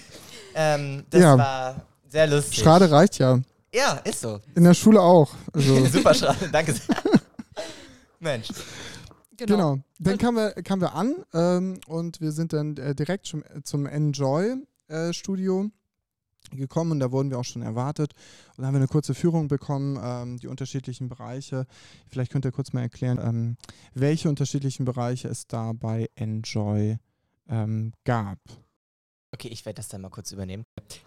ähm, 0.56 1.04
das 1.10 1.22
Ja. 1.22 1.38
war 1.38 1.76
sehr 2.08 2.28
lustig. 2.28 2.60
Schrade 2.60 2.90
reicht 2.90 3.20
ja. 3.20 3.40
Ja, 3.74 3.94
ist 4.04 4.22
so. 4.22 4.40
In 4.56 4.64
der 4.64 4.74
Schule 4.74 5.00
auch. 5.02 5.30
Also, 5.54 5.86
Super 5.92 6.14
Schrade, 6.14 6.50
danke 6.52 6.74
sehr. 6.74 6.96
Mensch. 8.20 8.48
genau. 9.38 9.78
Dann 10.00 10.18
kamen 10.18 10.38
wir, 10.38 10.64
kamen 10.64 10.82
wir 10.82 10.94
an 10.96 11.16
ähm, 11.34 11.80
und 11.88 12.20
wir 12.22 12.32
sind 12.32 12.54
dann 12.54 12.78
äh, 12.78 12.96
direkt 12.96 13.26
zum, 13.28 13.44
zum 13.64 13.86
Enjoy-Studio 14.92 15.70
gekommen 16.52 16.92
und 16.92 17.00
da 17.00 17.12
wurden 17.12 17.30
wir 17.30 17.40
auch 17.40 17.46
schon 17.46 17.62
erwartet 17.62 18.14
und 18.58 18.66
haben 18.66 18.74
wir 18.74 18.80
eine 18.80 18.88
kurze 18.88 19.14
Führung 19.14 19.48
bekommen, 19.48 19.98
ähm, 20.02 20.38
die 20.38 20.48
unterschiedlichen 20.48 21.08
Bereiche. 21.08 21.66
Vielleicht 22.08 22.32
könnt 22.32 22.46
ihr 22.46 22.52
kurz 22.52 22.74
mal 22.74 22.82
erklären, 22.82 23.20
ähm, 23.24 23.58
welche 23.94 24.28
unterschiedlichen 24.28 24.86
Bereiche 24.86 25.28
es 25.30 25.48
da 25.48 25.72
bei 25.74 26.10
Enjoy 26.16 26.98
ähm, 27.48 27.94
gab. 28.04 28.40
Okay, 29.34 29.48
ich 29.48 29.66
werde 29.66 29.78
das 29.78 29.88
dann 29.88 30.02
mal 30.02 30.10
kurz 30.10 30.34
übernehmen. 30.34 30.66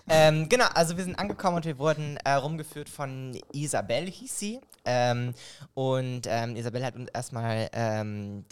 Ähm, 0.09 0.49
genau, 0.49 0.65
also 0.73 0.97
wir 0.97 1.05
sind 1.05 1.19
angekommen 1.19 1.57
und 1.57 1.67
wir 1.67 1.79
wurden 1.79 2.17
äh, 2.25 2.33
rumgeführt 2.33 2.89
von 2.89 3.39
Isabel, 3.53 4.07
hieß 4.07 4.39
sie. 4.39 4.61
Ähm, 4.87 5.35
und 5.75 6.23
ähm, 6.27 6.57
Isabel 6.57 6.85
hat 6.85 6.97
uns 6.97 7.11
erstmal 7.13 7.69
ähm, 7.75 8.45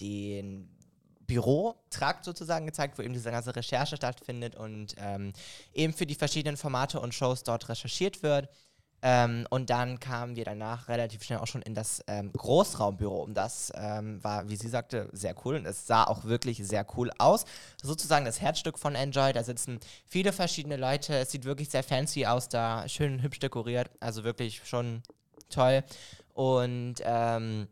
den 1.32 1.34
Bürotrakt 1.34 2.25
sozusagen 2.25 2.67
gezeigt, 2.67 2.99
wo 2.99 3.02
eben 3.02 3.14
diese 3.14 3.31
ganze 3.31 3.55
Recherche 3.55 3.96
stattfindet 3.96 4.56
und 4.56 4.94
ähm, 4.99 5.32
eben 5.73 5.93
für 5.93 6.06
die 6.06 6.14
verschiedenen 6.14 6.56
Formate 6.56 7.00
und 7.00 7.14
Shows 7.14 7.43
dort 7.43 7.69
recherchiert 7.69 8.23
wird. 8.23 8.49
Ähm, 9.05 9.49
und 9.50 9.69
dann 9.69 9.99
kamen 9.99 10.37
wir 10.37 10.44
danach 10.44 10.87
relativ 10.87 11.25
schnell 11.25 11.40
auch 11.40 11.49
schon 11.49 11.62
in 11.62 11.75
das 11.75 12.05
ähm, 12.06 12.32
Großraumbüro. 12.32 13.25
Und 13.25 13.34
das 13.34 13.73
ähm, 13.75 14.23
war, 14.23 14.49
wie 14.49 14.55
sie 14.55 14.69
sagte, 14.69 15.08
sehr 15.12 15.34
cool. 15.44 15.56
Und 15.56 15.67
es 15.67 15.88
sah 15.88 16.05
auch 16.05 16.25
wirklich 16.25 16.58
sehr 16.58 16.87
cool 16.96 17.11
aus. 17.19 17.44
Sozusagen 17.82 18.25
das 18.25 18.40
Herzstück 18.40 18.79
von 18.79 18.94
Enjoy. 18.94 19.32
Da 19.32 19.43
sitzen 19.43 19.81
viele 20.06 20.32
verschiedene 20.32 20.76
Leute. 20.76 21.17
Es 21.17 21.32
sieht 21.32 21.44
wirklich 21.44 21.69
sehr 21.69 21.82
fancy 21.82 22.26
aus 22.26 22.49
da. 22.49 22.88
Schön 22.88 23.23
hübsch 23.23 23.40
dekoriert. 23.40 23.90
Also 23.99 24.23
wirklich 24.23 24.62
schon 24.64 25.02
toll. 25.49 25.82
Und 26.32 26.96
ähm, 27.02 27.67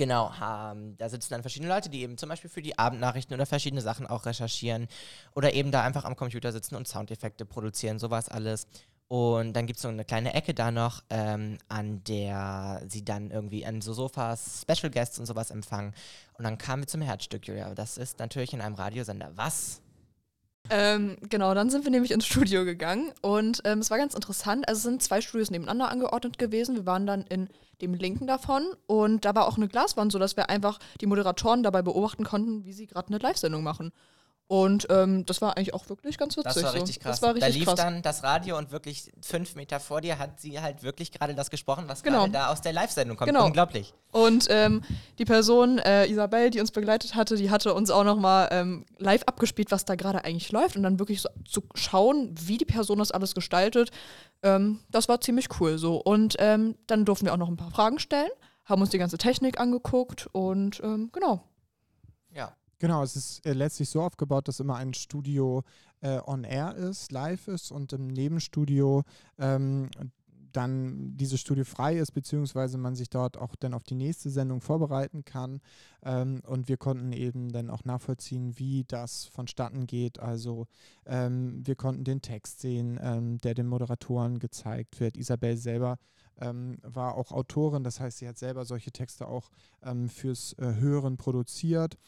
Genau, 0.00 0.32
ähm, 0.42 0.96
da 0.96 1.10
sitzen 1.10 1.34
dann 1.34 1.42
verschiedene 1.42 1.70
Leute, 1.70 1.90
die 1.90 2.00
eben 2.00 2.16
zum 2.16 2.30
Beispiel 2.30 2.48
für 2.48 2.62
die 2.62 2.78
Abendnachrichten 2.78 3.34
oder 3.34 3.44
verschiedene 3.44 3.82
Sachen 3.82 4.06
auch 4.06 4.24
recherchieren 4.24 4.88
oder 5.34 5.52
eben 5.52 5.72
da 5.72 5.82
einfach 5.84 6.06
am 6.06 6.16
Computer 6.16 6.52
sitzen 6.52 6.74
und 6.74 6.88
Soundeffekte 6.88 7.44
produzieren, 7.44 7.98
sowas 7.98 8.30
alles. 8.30 8.66
Und 9.08 9.52
dann 9.52 9.66
gibt 9.66 9.76
es 9.76 9.82
so 9.82 9.88
eine 9.88 10.06
kleine 10.06 10.32
Ecke 10.32 10.54
da 10.54 10.70
noch, 10.70 11.02
ähm, 11.10 11.58
an 11.68 12.02
der 12.04 12.82
sie 12.88 13.04
dann 13.04 13.30
irgendwie 13.30 13.66
an 13.66 13.82
so 13.82 13.92
Sofas 13.92 14.62
Special 14.62 14.90
Guests 14.90 15.18
und 15.18 15.26
sowas 15.26 15.50
empfangen. 15.50 15.92
Und 16.38 16.44
dann 16.44 16.56
kamen 16.56 16.84
wir 16.84 16.86
zum 16.86 17.02
Herzstück, 17.02 17.46
Julia. 17.46 17.74
Das 17.74 17.98
ist 17.98 18.20
natürlich 18.20 18.54
in 18.54 18.62
einem 18.62 18.76
Radiosender. 18.76 19.32
Was? 19.34 19.82
Ähm, 20.68 21.16
genau, 21.28 21.54
dann 21.54 21.70
sind 21.70 21.84
wir 21.84 21.90
nämlich 21.90 22.12
ins 22.12 22.26
Studio 22.26 22.64
gegangen 22.64 23.12
und 23.22 23.62
ähm, 23.64 23.80
es 23.80 23.90
war 23.90 23.98
ganz 23.98 24.14
interessant. 24.14 24.68
Also 24.68 24.78
es 24.78 24.82
sind 24.84 25.02
zwei 25.02 25.20
Studios 25.20 25.50
nebeneinander 25.50 25.90
angeordnet 25.90 26.38
gewesen. 26.38 26.76
Wir 26.76 26.86
waren 26.86 27.06
dann 27.06 27.22
in 27.22 27.48
dem 27.80 27.94
linken 27.94 28.26
davon 28.26 28.66
und 28.86 29.24
da 29.24 29.34
war 29.34 29.48
auch 29.48 29.56
eine 29.56 29.68
Glaswand, 29.68 30.12
sodass 30.12 30.36
wir 30.36 30.50
einfach 30.50 30.78
die 31.00 31.06
Moderatoren 31.06 31.62
dabei 31.62 31.82
beobachten 31.82 32.24
konnten, 32.24 32.64
wie 32.64 32.72
sie 32.72 32.86
gerade 32.86 33.08
eine 33.08 33.18
Live-Sendung 33.18 33.62
machen. 33.62 33.92
Und 34.50 34.88
ähm, 34.90 35.24
das 35.26 35.40
war 35.40 35.56
eigentlich 35.56 35.74
auch 35.74 35.88
wirklich 35.88 36.18
ganz 36.18 36.36
witzig. 36.36 36.54
Das 36.54 36.62
war 36.64 36.72
so. 36.72 36.78
richtig 36.78 36.98
krass. 36.98 37.20
Das 37.20 37.22
war 37.22 37.36
richtig 37.36 37.52
da 37.52 37.56
lief 37.56 37.66
krass. 37.66 37.76
dann 37.76 38.02
das 38.02 38.24
Radio 38.24 38.58
und 38.58 38.72
wirklich 38.72 39.12
fünf 39.22 39.54
Meter 39.54 39.78
vor 39.78 40.00
dir 40.00 40.18
hat 40.18 40.40
sie 40.40 40.60
halt 40.60 40.82
wirklich 40.82 41.12
gerade 41.12 41.36
das 41.36 41.50
gesprochen, 41.50 41.84
was 41.86 42.02
Genau. 42.02 42.22
gerade 42.22 42.32
da 42.32 42.48
aus 42.48 42.60
der 42.60 42.72
Live-Sendung 42.72 43.16
kommt. 43.16 43.28
Genau. 43.28 43.44
Unglaublich. 43.46 43.94
Und 44.10 44.48
ähm, 44.50 44.82
die 45.20 45.24
Person, 45.24 45.78
äh, 45.78 46.06
Isabel, 46.08 46.50
die 46.50 46.58
uns 46.58 46.72
begleitet 46.72 47.14
hatte, 47.14 47.36
die 47.36 47.48
hatte 47.48 47.74
uns 47.74 47.90
auch 47.92 48.02
nochmal 48.02 48.48
ähm, 48.50 48.86
live 48.98 49.22
abgespielt, 49.22 49.70
was 49.70 49.84
da 49.84 49.94
gerade 49.94 50.24
eigentlich 50.24 50.50
läuft 50.50 50.74
und 50.74 50.82
dann 50.82 50.98
wirklich 50.98 51.22
so 51.22 51.28
zu 51.48 51.62
schauen, 51.76 52.34
wie 52.36 52.58
die 52.58 52.64
Person 52.64 52.98
das 52.98 53.12
alles 53.12 53.36
gestaltet. 53.36 53.92
Ähm, 54.42 54.80
das 54.90 55.08
war 55.08 55.20
ziemlich 55.20 55.46
cool 55.60 55.78
so. 55.78 55.98
Und 55.98 56.34
ähm, 56.40 56.74
dann 56.88 57.04
durften 57.04 57.26
wir 57.26 57.34
auch 57.34 57.38
noch 57.38 57.50
ein 57.50 57.56
paar 57.56 57.70
Fragen 57.70 58.00
stellen, 58.00 58.30
haben 58.64 58.80
uns 58.80 58.90
die 58.90 58.98
ganze 58.98 59.16
Technik 59.16 59.60
angeguckt 59.60 60.26
und 60.32 60.80
ähm, 60.82 61.10
genau. 61.12 61.44
Genau, 62.80 63.02
es 63.02 63.14
ist 63.14 63.46
äh, 63.46 63.52
letztlich 63.52 63.90
so 63.90 64.00
aufgebaut, 64.00 64.48
dass 64.48 64.58
immer 64.58 64.76
ein 64.76 64.94
Studio 64.94 65.62
äh, 66.00 66.18
on 66.24 66.44
air 66.44 66.74
ist, 66.74 67.12
live 67.12 67.46
ist 67.46 67.70
und 67.70 67.92
im 67.92 68.06
Nebenstudio 68.06 69.04
ähm, 69.38 69.90
dann 70.52 71.14
dieses 71.18 71.40
Studio 71.40 71.64
frei 71.66 71.98
ist, 71.98 72.12
beziehungsweise 72.12 72.78
man 72.78 72.96
sich 72.96 73.10
dort 73.10 73.36
auch 73.36 73.54
dann 73.54 73.74
auf 73.74 73.84
die 73.84 73.94
nächste 73.94 74.30
Sendung 74.30 74.62
vorbereiten 74.62 75.26
kann. 75.26 75.60
Ähm, 76.02 76.40
und 76.46 76.68
wir 76.68 76.78
konnten 76.78 77.12
eben 77.12 77.52
dann 77.52 77.68
auch 77.68 77.84
nachvollziehen, 77.84 78.58
wie 78.58 78.84
das 78.88 79.26
vonstatten 79.26 79.86
geht. 79.86 80.18
Also 80.18 80.66
ähm, 81.04 81.60
wir 81.62 81.76
konnten 81.76 82.04
den 82.04 82.22
Text 82.22 82.60
sehen, 82.60 82.98
ähm, 83.02 83.36
der 83.38 83.52
den 83.52 83.66
Moderatoren 83.66 84.38
gezeigt 84.38 85.00
wird. 85.00 85.18
Isabel 85.18 85.58
selber 85.58 85.98
ähm, 86.40 86.78
war 86.82 87.14
auch 87.14 87.30
Autorin, 87.30 87.84
das 87.84 88.00
heißt, 88.00 88.18
sie 88.18 88.28
hat 88.28 88.38
selber 88.38 88.64
solche 88.64 88.90
Texte 88.90 89.28
auch 89.28 89.50
ähm, 89.82 90.08
fürs 90.08 90.54
äh, 90.54 90.76
Hören 90.76 91.18
produziert. 91.18 91.98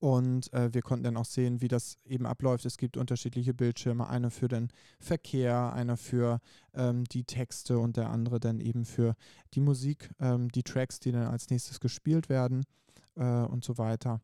Und 0.00 0.52
äh, 0.52 0.72
wir 0.72 0.82
konnten 0.82 1.04
dann 1.04 1.16
auch 1.16 1.24
sehen, 1.24 1.60
wie 1.60 1.68
das 1.68 1.98
eben 2.04 2.26
abläuft. 2.26 2.66
Es 2.66 2.76
gibt 2.76 2.96
unterschiedliche 2.96 3.54
Bildschirme, 3.54 4.08
einer 4.08 4.30
für 4.30 4.48
den 4.48 4.68
Verkehr, 5.00 5.72
einer 5.72 5.96
für 5.96 6.40
ähm, 6.74 7.04
die 7.04 7.24
Texte 7.24 7.78
und 7.78 7.96
der 7.96 8.10
andere 8.10 8.40
dann 8.40 8.60
eben 8.60 8.84
für 8.84 9.14
die 9.54 9.60
Musik, 9.60 10.10
ähm, 10.20 10.50
die 10.50 10.62
Tracks, 10.62 11.00
die 11.00 11.12
dann 11.12 11.26
als 11.26 11.50
nächstes 11.50 11.80
gespielt 11.80 12.28
werden 12.28 12.64
äh, 13.16 13.22
und 13.24 13.64
so 13.64 13.78
weiter. 13.78 14.20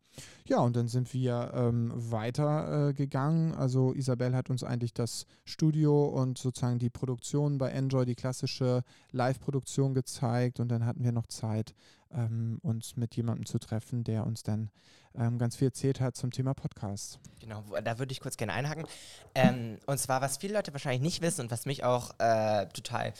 Ja, 0.46 0.58
und 0.60 0.76
dann 0.76 0.88
sind 0.88 1.12
wir 1.14 1.52
ähm, 1.54 1.92
weiter 1.94 2.88
äh. 2.94 3.54
Also 3.54 3.94
Isabel 3.94 4.34
hat 4.34 4.50
uns 4.50 4.64
eigentlich 4.64 4.94
das 4.94 5.26
Studio 5.44 6.06
und 6.06 6.38
sozusagen 6.38 6.78
die 6.78 6.90
Produktion 6.90 7.58
bei 7.58 7.70
Enjoy, 7.70 8.04
die 8.04 8.14
klassische 8.14 8.82
Live-Produktion 9.12 9.94
gezeigt. 9.94 10.60
Und 10.60 10.68
dann 10.68 10.84
hatten 10.84 11.04
wir 11.04 11.12
noch 11.12 11.26
Zeit, 11.26 11.74
ähm, 12.12 12.58
uns 12.62 12.96
mit 12.96 13.14
jemandem 13.16 13.46
zu 13.46 13.58
treffen, 13.58 14.04
der 14.04 14.26
uns 14.26 14.42
dann 14.42 14.70
ähm, 15.14 15.38
ganz 15.38 15.56
viel 15.56 15.68
erzählt 15.68 16.00
hat 16.00 16.16
zum 16.16 16.30
Thema 16.30 16.54
Podcast. 16.54 17.18
Genau, 17.40 17.64
da 17.82 17.98
würde 17.98 18.12
ich 18.12 18.20
kurz 18.20 18.36
gerne 18.36 18.52
einhaken. 18.52 18.86
Ähm, 19.34 19.78
und 19.86 19.98
zwar, 19.98 20.20
was 20.20 20.36
viele 20.36 20.54
Leute 20.54 20.72
wahrscheinlich 20.72 21.02
nicht 21.02 21.22
wissen 21.22 21.42
und 21.42 21.50
was 21.50 21.66
mich 21.66 21.84
auch 21.84 22.12
äh, 22.18 22.66
total 22.68 23.12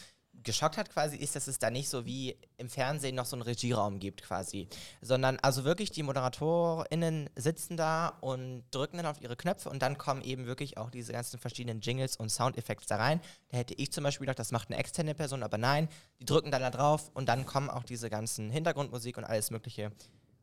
geschockt 0.43 0.77
hat 0.77 0.89
quasi, 0.89 1.17
ist, 1.17 1.35
dass 1.35 1.47
es 1.47 1.59
da 1.59 1.69
nicht 1.69 1.89
so 1.89 2.05
wie 2.05 2.37
im 2.57 2.69
Fernsehen 2.69 3.15
noch 3.15 3.25
so 3.25 3.35
einen 3.35 3.43
Regieraum 3.43 3.99
gibt 3.99 4.23
quasi, 4.23 4.67
sondern 5.01 5.37
also 5.39 5.63
wirklich 5.63 5.91
die 5.91 6.03
ModeratorInnen 6.03 7.29
sitzen 7.35 7.77
da 7.77 8.17
und 8.21 8.63
drücken 8.71 8.97
dann 8.97 9.05
auf 9.05 9.21
ihre 9.21 9.35
Knöpfe 9.35 9.69
und 9.69 9.81
dann 9.81 9.97
kommen 9.97 10.21
eben 10.21 10.45
wirklich 10.45 10.77
auch 10.77 10.89
diese 10.89 11.11
ganzen 11.13 11.39
verschiedenen 11.39 11.81
Jingles 11.81 12.15
und 12.15 12.29
Soundeffekte 12.29 12.87
da 12.87 12.97
rein. 12.97 13.21
Da 13.49 13.57
hätte 13.57 13.73
ich 13.75 13.91
zum 13.91 14.03
Beispiel 14.03 14.25
gedacht, 14.25 14.39
das 14.39 14.51
macht 14.51 14.69
eine 14.69 14.79
externe 14.79 15.15
Person, 15.15 15.43
aber 15.43 15.57
nein, 15.57 15.87
die 16.19 16.25
drücken 16.25 16.51
dann 16.51 16.61
da 16.61 16.69
drauf 16.69 17.11
und 17.13 17.29
dann 17.29 17.45
kommen 17.45 17.69
auch 17.69 17.83
diese 17.83 18.09
ganzen 18.09 18.49
Hintergrundmusik 18.49 19.17
und 19.17 19.23
alles 19.23 19.51
mögliche 19.51 19.91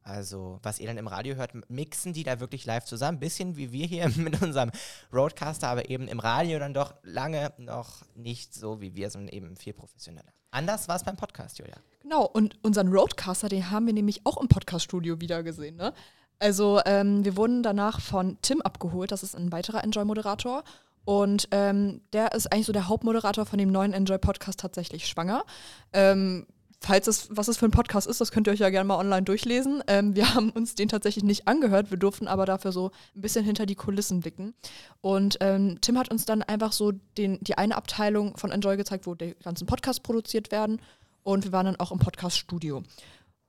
also, 0.08 0.58
was 0.62 0.80
ihr 0.80 0.86
dann 0.86 0.96
im 0.96 1.06
Radio 1.06 1.36
hört, 1.36 1.52
mixen 1.68 2.14
die 2.14 2.24
da 2.24 2.40
wirklich 2.40 2.64
live 2.64 2.84
zusammen. 2.84 3.20
Bisschen 3.20 3.56
wie 3.56 3.72
wir 3.72 3.86
hier 3.86 4.08
mit 4.16 4.40
unserem 4.40 4.70
Roadcaster, 5.12 5.68
aber 5.68 5.90
eben 5.90 6.08
im 6.08 6.18
Radio 6.18 6.58
dann 6.58 6.72
doch 6.72 6.94
lange 7.02 7.52
noch 7.58 8.02
nicht 8.14 8.54
so 8.54 8.80
wie 8.80 8.94
wir, 8.94 9.10
sondern 9.10 9.28
eben 9.28 9.56
viel 9.56 9.74
professioneller. 9.74 10.32
Anders 10.50 10.88
war 10.88 10.96
es 10.96 11.04
beim 11.04 11.16
Podcast, 11.16 11.58
Julia. 11.58 11.76
Genau, 12.00 12.24
und 12.24 12.56
unseren 12.62 12.88
Roadcaster, 12.88 13.50
den 13.50 13.70
haben 13.70 13.86
wir 13.86 13.92
nämlich 13.92 14.24
auch 14.24 14.40
im 14.40 14.48
Podcaststudio 14.48 15.20
wieder 15.20 15.42
gesehen. 15.42 15.76
Ne? 15.76 15.92
Also, 16.38 16.80
ähm, 16.86 17.24
wir 17.24 17.36
wurden 17.36 17.62
danach 17.62 18.00
von 18.00 18.38
Tim 18.40 18.62
abgeholt, 18.62 19.12
das 19.12 19.22
ist 19.22 19.36
ein 19.36 19.52
weiterer 19.52 19.84
Enjoy-Moderator. 19.84 20.64
Und 21.04 21.48
ähm, 21.52 22.02
der 22.12 22.32
ist 22.32 22.52
eigentlich 22.52 22.66
so 22.66 22.72
der 22.72 22.88
Hauptmoderator 22.88 23.46
von 23.46 23.58
dem 23.58 23.70
neuen 23.70 23.94
Enjoy-Podcast 23.94 24.60
tatsächlich 24.60 25.06
schwanger. 25.06 25.44
Ähm, 25.92 26.46
falls 26.80 27.06
es, 27.06 27.28
was 27.30 27.48
es 27.48 27.56
für 27.58 27.66
ein 27.66 27.70
Podcast 27.70 28.06
ist, 28.06 28.20
das 28.20 28.30
könnt 28.30 28.46
ihr 28.46 28.52
euch 28.52 28.60
ja 28.60 28.70
gerne 28.70 28.86
mal 28.86 28.98
online 28.98 29.22
durchlesen. 29.22 29.82
Ähm, 29.86 30.14
wir 30.14 30.34
haben 30.34 30.50
uns 30.50 30.74
den 30.74 30.88
tatsächlich 30.88 31.24
nicht 31.24 31.48
angehört, 31.48 31.90
wir 31.90 31.98
durften 31.98 32.28
aber 32.28 32.46
dafür 32.46 32.72
so 32.72 32.90
ein 33.14 33.20
bisschen 33.20 33.44
hinter 33.44 33.66
die 33.66 33.74
Kulissen 33.74 34.20
blicken. 34.20 34.54
Und 35.00 35.38
ähm, 35.40 35.80
Tim 35.80 35.98
hat 35.98 36.10
uns 36.10 36.24
dann 36.24 36.42
einfach 36.42 36.72
so 36.72 36.92
den, 36.92 37.38
die 37.40 37.58
eine 37.58 37.76
Abteilung 37.76 38.36
von 38.36 38.50
Enjoy 38.50 38.76
gezeigt, 38.76 39.06
wo 39.06 39.14
die 39.14 39.34
ganzen 39.42 39.66
Podcasts 39.66 40.00
produziert 40.00 40.50
werden. 40.52 40.80
Und 41.22 41.44
wir 41.44 41.52
waren 41.52 41.66
dann 41.66 41.76
auch 41.76 41.92
im 41.92 41.98
Podcast-Studio. 41.98 42.82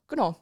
Genau. 0.08 0.38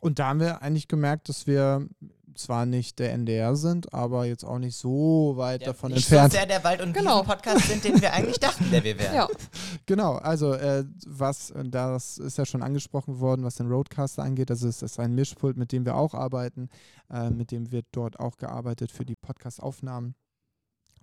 Und 0.00 0.18
da 0.18 0.28
haben 0.28 0.40
wir 0.40 0.62
eigentlich 0.62 0.88
gemerkt, 0.88 1.28
dass 1.28 1.46
wir 1.46 1.88
zwar 2.34 2.66
nicht 2.66 2.98
der 2.98 3.12
NDR 3.12 3.56
sind, 3.56 3.92
aber 3.94 4.24
jetzt 4.26 4.44
auch 4.44 4.58
nicht 4.58 4.76
so 4.76 5.34
weit 5.36 5.60
Ja, 5.62 5.68
davon 5.68 5.92
nicht 5.92 6.04
entfernt. 6.10 6.32
so 6.32 6.38
sehr 6.38 6.46
der 6.46 6.62
Wald- 6.64 6.80
und 6.80 6.92
Genau. 6.92 7.16
Wiesen-Podcast 7.20 7.68
sind, 7.68 7.84
den 7.84 8.00
wir 8.00 8.12
eigentlich 8.12 8.38
dachten, 8.40 8.70
der 8.70 8.84
wir 8.84 8.98
wären. 8.98 9.14
Ja. 9.14 9.28
Genau, 9.86 10.14
also 10.14 10.52
äh, 10.54 10.84
was, 11.06 11.52
das 11.64 12.18
ist 12.18 12.38
ja 12.38 12.46
schon 12.46 12.62
angesprochen 12.62 13.18
worden, 13.20 13.44
was 13.44 13.56
den 13.56 13.66
Roadcaster 13.68 14.22
angeht. 14.22 14.50
Also 14.50 14.68
es 14.68 14.80
ist 14.82 14.98
ein 15.00 15.14
Mischpult, 15.14 15.56
mit 15.56 15.72
dem 15.72 15.84
wir 15.84 15.96
auch 15.96 16.14
arbeiten. 16.14 16.68
Äh, 17.12 17.30
mit 17.30 17.50
dem 17.50 17.72
wird 17.72 17.86
dort 17.92 18.20
auch 18.20 18.36
gearbeitet 18.36 18.90
für 18.92 19.04
die 19.04 19.16
Podcast-Aufnahmen. 19.16 20.14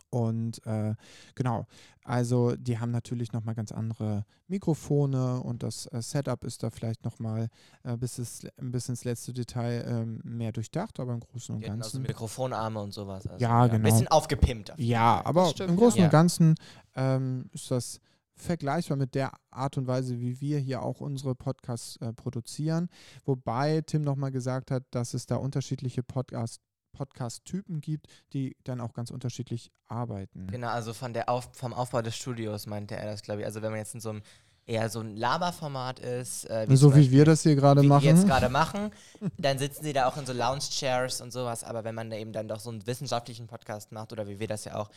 Und 0.09 0.65
äh, 0.65 0.95
genau, 1.35 1.67
also 2.03 2.55
die 2.55 2.79
haben 2.79 2.91
natürlich 2.91 3.31
nochmal 3.31 3.53
ganz 3.53 3.71
andere 3.71 4.25
Mikrofone 4.47 5.41
und 5.41 5.61
das 5.61 5.85
äh, 5.87 6.01
Setup 6.01 6.43
ist 6.43 6.63
da 6.63 6.71
vielleicht 6.71 7.05
nochmal 7.05 7.49
äh, 7.83 7.95
bis, 7.95 8.17
es, 8.17 8.47
bis 8.57 8.89
ins 8.89 9.03
letzte 9.03 9.33
Detail 9.33 9.85
ähm, 9.87 10.21
mehr 10.23 10.51
durchdacht, 10.51 10.99
aber 10.99 11.13
im 11.13 11.19
Großen 11.19 11.53
und 11.53 11.61
Die 11.61 11.69
hatten 11.69 11.81
auch 11.81 11.85
so 11.85 11.97
Ganzen. 11.97 12.07
Mikrofonarme 12.07 12.79
und 12.81 12.93
sowas. 12.93 13.27
Also, 13.27 13.43
Ja, 13.43 13.63
Ein 13.63 13.69
genau. 13.69 13.83
bisschen 13.83 14.07
aufgepimpt. 14.07 14.71
auf 14.71 14.79
jeden 14.79 14.91
Ja, 14.91 15.21
aber 15.23 15.45
stimmt, 15.49 15.69
im 15.69 15.75
Großen 15.77 15.99
ja. 15.99 16.05
und 16.05 16.11
Ganzen 16.11 16.55
ähm, 16.95 17.45
ist 17.53 17.69
das 17.69 17.99
vergleichbar 18.39 18.97
mit 18.97 19.15
der 19.15 19.33
Art 19.51 19.77
und 19.77 19.85
Weise, 19.87 20.19
wie 20.19 20.39
wir 20.41 20.59
hier 20.59 20.81
auch 20.81 21.01
unsere 21.01 21.35
Podcasts 21.35 21.97
äh, 21.97 22.13
produzieren. 22.13 22.87
Wobei 23.25 23.81
Tim 23.85 24.01
nochmal 24.03 24.31
gesagt 24.31 24.71
hat, 24.71 24.83
dass 24.91 25.13
es 25.13 25.25
da 25.25 25.35
unterschiedliche 25.35 26.03
Podcast, 26.03 26.61
Podcast-Typen 26.99 27.79
gibt, 27.81 28.07
die 28.33 28.57
dann 28.65 28.81
auch 28.81 28.93
ganz 28.93 29.09
unterschiedlich 29.11 29.71
arbeiten. 29.87 30.47
Genau, 30.47 30.67
also 30.67 30.93
von 30.93 31.13
der 31.13 31.29
Auf 31.29 31.49
vom 31.53 31.73
Aufbau 31.73 32.01
des 32.01 32.15
Studios 32.15 32.67
meinte 32.67 32.95
er 32.95 33.05
das, 33.05 33.21
glaube 33.23 33.41
ich. 33.41 33.45
Also 33.45 33.61
wenn 33.61 33.71
man 33.71 33.79
jetzt 33.79 33.93
in 33.95 34.01
so 34.01 34.09
einem 34.09 34.21
eher 34.65 34.89
so 34.89 34.99
ein 34.99 35.15
Laberformat 35.15 35.99
ist, 35.99 36.43
äh, 36.49 36.67
so 36.69 36.75
zum 36.75 36.91
wie 36.93 36.97
Beispiel- 36.99 37.11
wir 37.17 37.25
das 37.25 37.41
hier 37.43 37.55
gerade 37.55 37.81
wie 37.81 37.87
machen. 37.87 38.03
jetzt 38.05 38.27
gerade 38.27 38.49
machen, 38.49 38.91
dann 39.37 39.57
sitzen 39.57 39.83
sie 39.83 39.93
da 39.93 40.07
auch 40.07 40.17
in 40.17 40.25
so 40.25 40.33
Lounge-Chairs 40.33 41.21
und 41.21 41.31
sowas. 41.31 41.63
Aber 41.63 41.83
wenn 41.85 41.95
man 41.95 42.09
da 42.09 42.17
eben 42.17 42.33
dann 42.33 42.47
doch 42.47 42.59
so 42.59 42.69
einen 42.69 42.85
wissenschaftlichen 42.85 43.47
Podcast 43.47 43.91
macht 43.91 44.11
oder 44.11 44.27
wie 44.27 44.39
wir 44.39 44.47
das 44.47 44.65
ja 44.65 44.75
auch 44.75 44.89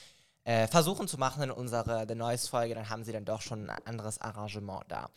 äh, 0.45 0.67
versuchen 0.67 1.07
zu 1.07 1.19
machen 1.19 1.45
in 1.45 1.51
unserer 1.53 2.05
The 2.07 2.17
Noise-Folge, 2.17 2.75
dann 2.75 2.91
haben 2.91 3.05
sie 3.05 3.13
dann 3.13 3.25
doch 3.25 3.41
schon 3.41 3.71
ein 3.71 3.87
anderes 3.87 4.21
Arrangement 4.21 4.83
da. 4.89 5.09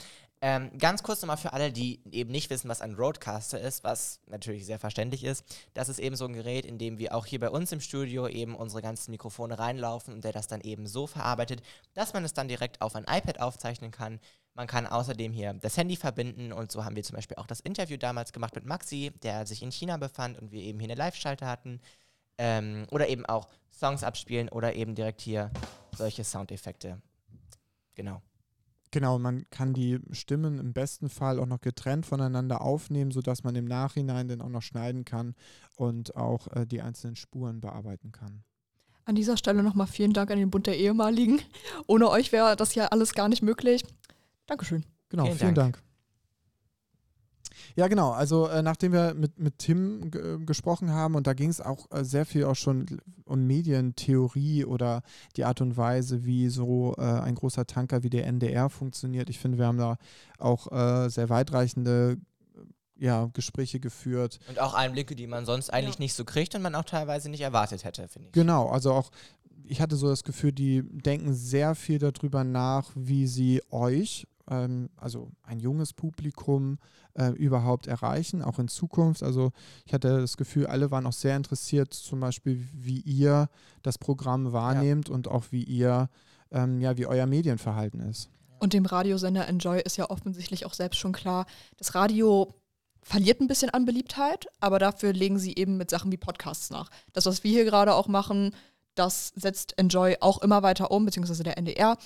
Ähm, 0.42 0.77
ganz 0.77 1.01
kurz 1.01 1.22
nochmal 1.22 1.38
für 1.38 1.54
alle, 1.54 1.72
die 1.72 2.01
eben 2.12 2.32
nicht 2.32 2.50
wissen, 2.50 2.70
was 2.70 2.82
ein 2.82 2.94
Roadcaster 2.94 3.60
ist, 3.60 3.84
was 3.84 4.20
natürlich 4.27 4.65
sehr 4.65 4.80
verständlich 4.80 5.24
ist. 5.24 5.44
Das 5.74 5.89
ist 5.89 5.98
eben 5.98 6.15
so 6.15 6.25
ein 6.25 6.34
Gerät, 6.34 6.65
in 6.65 6.77
dem 6.77 7.00
wir 7.00 7.15
auch 7.15 7.25
hier 7.25 7.39
bei 7.39 7.50
uns 7.50 7.72
im 7.72 7.80
Studio 7.80 8.27
eben 8.27 8.56
unsere 8.56 8.82
ganzen 8.82 9.12
Mikrofone 9.12 9.58
reinlaufen 9.58 10.13
und 10.13 10.24
der 10.24 10.34
das 10.34 10.48
dann 10.48 10.62
eben 10.62 10.88
so 10.88 11.08
verarbeitet, 11.08 11.62
dass 11.94 12.13
man 12.13 12.25
es 12.25 12.34
dann 12.34 12.48
direkt 12.48 12.82
auf 12.82 12.96
ein 12.96 13.06
iPad 13.06 13.39
aufzeichnen 13.39 13.92
kann. 13.92 14.20
Man 14.54 14.68
kann 14.68 14.88
außerdem 14.88 15.32
hier 15.34 15.54
das 15.54 15.77
Handy 15.77 15.96
verbinden 15.96 16.54
und 16.54 16.72
so 16.72 16.86
haben 16.86 16.96
wir 16.96 17.04
zum 17.04 17.15
Beispiel 17.15 17.38
auch 17.38 17.48
das 17.48 17.60
Interview 17.62 17.98
damals 17.98 18.32
gemacht 18.32 18.56
mit 18.56 18.65
Maxi, 18.65 19.12
der 19.24 19.48
sich 19.48 19.63
in 19.63 19.72
China 19.72 19.98
befand 19.98 20.38
und 20.38 20.51
wir 20.51 20.62
eben 20.62 20.80
hier 20.80 20.89
eine 20.89 21.00
Live-Schalte 21.00 21.48
hatten. 21.48 21.82
Ähm, 22.38 22.86
oder 22.92 23.08
eben 23.08 23.25
auch 23.25 23.48
Songs 23.72 24.04
abspielen 24.04 24.50
oder 24.50 24.75
eben 24.75 24.94
direkt 24.96 25.22
hier 25.22 25.51
solche 25.96 26.24
Soundeffekte. 26.24 27.01
Genau. 27.96 28.22
Genau, 28.92 29.20
man 29.20 29.46
kann 29.50 29.74
die 29.74 30.00
Stimmen 30.12 30.60
im 30.60 30.74
besten 30.74 31.10
Fall 31.10 31.39
auch 31.39 31.46
noch 31.46 31.62
getrennt 31.62 32.06
voneinander 32.06 32.62
aufnehmen, 32.62 33.12
sodass 33.12 33.44
man 33.44 33.56
im 33.56 33.65
Nachhinein 33.65 34.27
dann 34.27 34.42
auch 34.42 34.50
noch 34.50 34.62
schneiden 34.62 35.06
kann 35.06 35.36
und 35.75 36.15
auch 36.15 36.48
äh, 36.56 36.65
die 36.65 36.82
einzelnen 36.82 37.15
Spuren 37.15 37.60
bearbeiten 37.60 38.12
kann. 38.12 38.44
An 39.04 39.15
dieser 39.15 39.38
Stelle 39.38 39.62
nochmal 39.62 39.88
vielen 39.88 40.13
Dank 40.13 40.32
an 40.32 40.39
den 40.39 40.50
Bund 40.50 40.65
der 40.65 40.77
Ehemaligen. 40.77 41.42
Ohne 41.88 42.10
euch 42.10 42.32
wäre 42.32 42.56
das 42.56 42.74
ja 42.74 42.88
alles 42.88 43.13
gar 43.13 43.30
nicht 43.30 43.44
möglich. 43.44 43.84
Dankeschön. 44.48 44.84
Genau, 45.10 45.25
Vielen 45.25 45.38
vielen, 45.38 45.56
Dank. 45.56 45.75
Dank. 45.75 45.86
Ja, 47.76 47.88
genau. 47.88 48.12
Also 48.12 48.48
äh, 48.48 48.62
nachdem 48.62 48.92
wir 48.94 49.14
mit, 49.14 49.40
mit 49.40 49.60
Tim 49.60 50.12
ge- 50.12 50.40
gesprochen 50.46 50.92
haben 50.92 51.16
und 51.16 51.28
da 51.28 51.34
ging 51.34 51.50
es 51.50 51.62
auch 51.62 51.90
äh, 51.92 52.04
sehr 52.04 52.26
viel 52.26 52.46
auch 52.46 52.56
schon 52.56 52.86
um 53.26 53.46
Medientheorie 53.48 54.66
oder 54.66 55.02
die 55.36 55.46
Art 55.46 55.62
und 55.62 55.78
Weise, 55.78 56.26
wie 56.26 56.50
so 56.50 56.96
äh, 56.98 57.02
ein 57.02 57.36
großer 57.36 57.66
Tanker 57.66 58.04
wie 58.04 58.10
der 58.10 58.28
NDR 58.28 58.70
funktioniert. 58.70 59.30
Ich 59.30 59.40
finde, 59.40 59.58
wir 59.58 59.66
haben 59.68 59.78
da 59.78 59.98
auch 60.40 60.72
äh, 60.72 61.10
sehr 61.10 61.30
weitreichende 61.30 62.18
ja, 62.98 63.30
Gespräche 63.34 63.80
geführt. 63.82 64.40
Und 64.48 64.60
auch 64.60 64.74
Einblicke, 64.74 65.16
die 65.16 65.28
man 65.28 65.46
sonst 65.46 65.70
eigentlich 65.70 65.96
Ja. 65.96 66.00
nicht 66.02 66.14
so 66.14 66.24
kriegt 66.24 66.56
und 66.56 66.62
man 66.62 66.76
auch 66.76 66.86
teilweise 66.86 67.30
nicht 67.30 67.42
erwartet 67.42 67.84
hätte, 67.84 68.08
finde 68.08 68.30
ich. 68.30 68.34
Genau, 68.34 68.70
also 68.70 68.94
auch, 68.94 69.12
ich 69.66 69.82
hatte 69.82 69.98
so 69.98 70.08
das 70.08 70.24
Gefühl, 70.24 70.54
die 70.54 70.82
denken 70.84 71.34
sehr 71.34 71.76
viel 71.76 72.00
darüber 72.00 72.44
nach, 72.46 72.92
wie 72.96 73.28
sie 73.28 73.62
euch, 73.70 74.28
ähm, 74.50 74.90
also 74.98 75.32
ein 75.44 75.60
junges 75.60 75.94
Publikum, 75.94 76.78
äh, 77.14 77.30
überhaupt 77.30 77.88
erreichen, 77.88 78.42
auch 78.42 78.60
in 78.60 78.68
Zukunft. 78.68 79.24
Also 79.24 79.52
ich 79.86 79.94
hatte 79.94 80.20
das 80.20 80.38
Gefühl, 80.38 80.68
alle 80.68 80.92
waren 80.92 81.06
auch 81.06 81.14
sehr 81.14 81.36
interessiert, 81.36 81.94
zum 81.94 82.20
Beispiel, 82.20 82.68
wie 82.74 83.00
ihr 83.00 83.50
das 83.84 83.98
Programm 83.98 84.52
wahrnehmt 84.54 85.10
und 85.10 85.28
auch 85.28 85.46
wie 85.52 85.64
ihr, 85.64 86.10
ähm, 86.52 86.82
ja, 86.82 86.98
wie 86.98 87.06
euer 87.06 87.25
Medienverhalten 87.25 88.02
ist. 88.02 88.30
Und 88.60 88.74
dem 88.74 88.86
Radiosender 88.86 89.48
Enjoy 89.48 89.82
ist 89.82 89.98
ja 89.98 90.10
offensichtlich 90.10 90.66
auch 90.66 90.74
selbst 90.74 90.98
schon 90.98 91.12
klar, 91.12 91.46
das 91.78 91.96
Radio 91.96 92.54
verliert 93.02 93.40
ein 93.40 93.48
bisschen 93.48 93.70
an 93.70 93.86
Beliebtheit, 93.86 94.48
aber 94.60 94.80
dafür 94.80 95.14
legen 95.14 95.38
sie 95.38 95.56
eben 95.56 95.78
mit 95.78 95.92
Sachen 95.92 96.12
wie 96.12 96.18
Podcasts 96.18 96.72
nach. 96.72 96.90
Das, 97.14 97.28
was 97.28 97.44
wir 97.44 97.52
hier 97.52 97.66
gerade 97.66 97.94
auch 97.94 98.08
machen, 98.08 98.56
das 98.96 99.32
setzt 99.36 99.78
Enjoy 99.78 100.18
auch 100.22 100.42
immer 100.42 100.64
weiter 100.64 100.90
um, 100.90 101.06
beziehungsweise 101.06 101.44
der 101.44 101.58
NDR. 101.58 101.98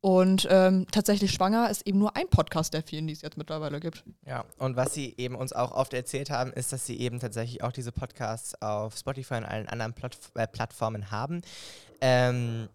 Und 0.00 0.46
ähm, 0.48 0.86
tatsächlich 0.92 1.32
schwanger 1.32 1.68
ist 1.70 1.86
eben 1.86 1.98
nur 1.98 2.16
ein 2.16 2.28
Podcast 2.28 2.72
der 2.72 2.82
vielen, 2.82 3.08
die 3.08 3.12
es 3.12 3.22
jetzt 3.22 3.36
mittlerweile 3.36 3.80
gibt. 3.80 4.04
Ja, 4.26 4.44
und 4.58 4.76
was 4.76 4.94
sie 4.94 5.14
eben 5.16 5.34
uns 5.34 5.52
auch 5.52 5.72
oft 5.72 5.92
erzählt 5.92 6.30
haben, 6.30 6.52
ist, 6.52 6.72
dass 6.72 6.86
sie 6.86 7.00
eben 7.00 7.18
tatsächlich 7.18 7.64
auch 7.64 7.72
diese 7.72 7.90
Podcasts 7.90 8.60
auf 8.62 8.96
Spotify 8.96 9.34
und 9.34 9.44
allen 9.44 9.68
anderen 9.68 9.94
Platt 9.94 10.16
äh, 10.34 10.46
Plattformen 10.46 11.10
haben. 11.10 11.42
Ähm, 12.00 12.68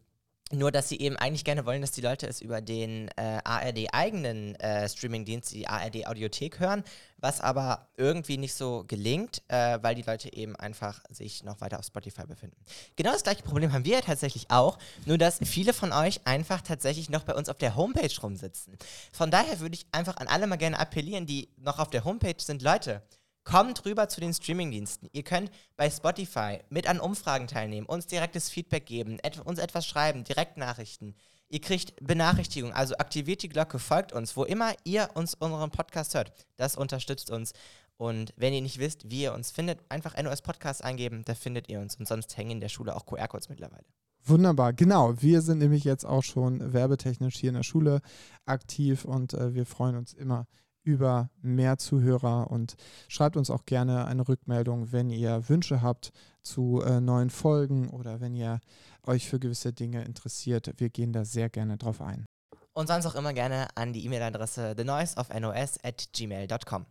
nur, 0.54 0.72
dass 0.72 0.90
sie 0.90 1.00
eben 1.00 1.18
eigentlich 1.18 1.44
gerne 1.44 1.66
wollen, 1.66 1.82
dass 1.82 1.92
die 1.92 2.02
Leute 2.02 2.28
es 2.28 2.42
über 2.42 2.62
den 2.62 3.10
äh, 3.16 3.40
ARD-eigenen 3.44 4.56
äh, 4.56 4.88
Streamingdienst, 4.88 5.54
die 5.54 5.68
ARD-Audiothek 5.68 6.60
hören, 6.60 6.84
was 7.18 7.42
aber 7.42 7.88
irgendwie 7.98 8.38
nicht 8.38 8.54
so 8.54 8.84
gelingt, 8.88 9.42
äh, 9.48 9.80
weil 9.82 9.96
die 9.96 10.02
Leute 10.02 10.34
eben 10.34 10.56
einfach 10.56 11.02
sich 11.10 11.44
noch 11.44 11.62
weiter 11.62 11.80
auf 11.80 11.86
Spotify 11.86 12.26
befinden. 12.26 12.58
Genau 12.96 13.12
das 13.12 13.24
gleiche 13.24 13.44
Problem 13.44 13.74
haben 13.74 13.86
wir 13.86 13.96
ja 13.96 14.02
tatsächlich 14.02 14.52
auch, 14.52 14.78
nur 15.06 15.18
dass 15.18 15.40
viele 15.44 15.74
von 15.74 15.92
euch 15.92 16.22
einfach 16.26 16.62
tatsächlich 16.62 17.10
noch 17.10 17.24
bei 17.24 17.34
uns 17.34 17.50
auf 17.50 17.58
der 17.58 17.76
Homepage 17.76 18.22
rumsitzen. 18.22 18.78
Von 19.12 19.32
daher 19.32 19.60
würde 19.60 19.76
ich 19.76 19.86
einfach 19.92 20.18
an 20.18 20.28
alle 20.28 20.48
mal 20.48 20.58
gerne 20.58 20.80
appellieren, 20.80 21.26
die 21.26 21.50
noch 21.58 21.80
auf 21.80 21.90
der 21.90 22.04
Homepage 22.04 22.36
sind, 22.38 22.62
Leute, 22.62 23.02
Kommt 23.44 23.86
rüber 23.86 24.08
zu 24.08 24.22
den 24.22 24.34
Streamingdiensten. 24.34 25.10
Ihr 25.12 25.24
könnt 25.24 25.52
bei 25.76 25.90
Spotify 25.90 26.60
mit 26.70 26.88
an 26.88 27.00
Umfragen 27.00 27.48
teilnehmen, 27.48 27.88
uns 27.88 28.08
direktes 28.08 28.50
Feedback 28.50 28.86
geben, 28.86 29.20
et 29.22 29.40
uns 29.40 29.60
etwas 29.60 29.86
schreiben, 29.86 30.24
Direktnachrichten. 30.24 31.16
Ihr 31.50 31.62
kriegt 31.62 31.94
Benachrichtigungen, 32.02 32.76
also 32.76 32.96
aktiviert 32.96 33.44
die 33.44 33.50
Glocke, 33.50 33.80
folgt 33.80 34.14
uns, 34.14 34.36
wo 34.38 34.44
immer 34.44 34.74
ihr 34.86 35.10
uns 35.14 35.36
unseren 35.36 35.72
Podcast 35.72 36.16
hört. 36.16 36.32
Das 36.56 36.76
unterstützt 36.76 37.30
uns. 37.30 37.54
Und 37.98 38.34
wenn 38.38 38.54
ihr 38.54 38.62
nicht 38.62 38.80
wisst, 38.80 39.10
wie 39.12 39.24
ihr 39.24 39.34
uns 39.34 39.52
findet, 39.52 39.80
einfach 39.90 40.22
NOS 40.22 40.42
Podcast 40.42 40.84
eingeben, 40.84 41.24
da 41.26 41.36
findet 41.36 41.70
ihr 41.70 41.80
uns. 41.80 41.96
Und 41.96 42.08
sonst 42.08 42.36
hängen 42.38 42.52
in 42.52 42.60
der 42.60 42.70
Schule 42.70 42.96
auch 42.96 43.06
QR-Codes 43.06 43.50
mittlerweile. 43.50 43.86
Wunderbar, 44.26 44.74
genau. 44.74 45.22
Wir 45.22 45.42
sind 45.42 45.60
nämlich 45.60 45.84
jetzt 45.84 46.06
auch 46.06 46.24
schon 46.24 46.74
werbetechnisch 46.74 47.36
hier 47.36 47.50
in 47.50 47.56
der 47.56 47.64
Schule 47.64 48.02
aktiv 48.46 49.04
und 49.04 49.34
äh, 49.34 49.54
wir 49.54 49.66
freuen 49.66 49.98
uns 49.98 50.14
immer 50.14 50.48
über 50.84 51.30
mehr 51.42 51.78
Zuhörer 51.78 52.52
und 52.52 52.76
schreibt 53.08 53.38
uns 53.38 53.50
auch 53.50 53.66
gerne 53.66 54.06
eine 54.06 54.28
Rückmeldung, 54.28 54.92
wenn 54.92 55.10
ihr 55.10 55.48
Wünsche 55.50 55.82
habt 55.82 56.12
zu 56.42 56.82
äh, 56.82 57.00
neuen 57.00 57.30
Folgen 57.30 57.90
oder 57.90 58.20
wenn 58.22 58.36
ihr 58.36 58.60
euch 59.06 59.28
für 59.28 59.40
gewisse 59.40 59.74
Dinge 59.74 60.04
interessiert. 60.04 60.74
Wir 60.78 60.90
gehen 60.90 61.14
da 61.14 61.26
sehr 61.26 61.50
gerne 61.50 61.78
drauf 61.78 62.02
ein. 62.02 62.26
Und 62.74 62.88
sonst 62.88 63.06
auch 63.06 63.16
immer 63.16 63.34
gerne 63.34 63.68
an 63.76 63.94
die 63.94 64.06
E-Mail-Adresse 64.06 64.76
thenoiseofnos 64.76 65.78
at 65.84 66.10
gmail.com. 66.14 66.86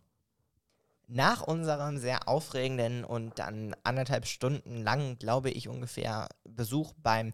Nach 1.07 1.41
unserem 1.41 1.97
sehr 1.97 2.27
aufregenden 2.29 3.03
und 3.03 3.37
dann 3.37 3.75
anderthalb 3.83 4.25
Stunden 4.25 4.81
lang, 4.81 5.17
glaube 5.19 5.51
ich, 5.51 5.67
ungefähr 5.67 6.29
Besuch 6.45 6.93
beim 6.97 7.33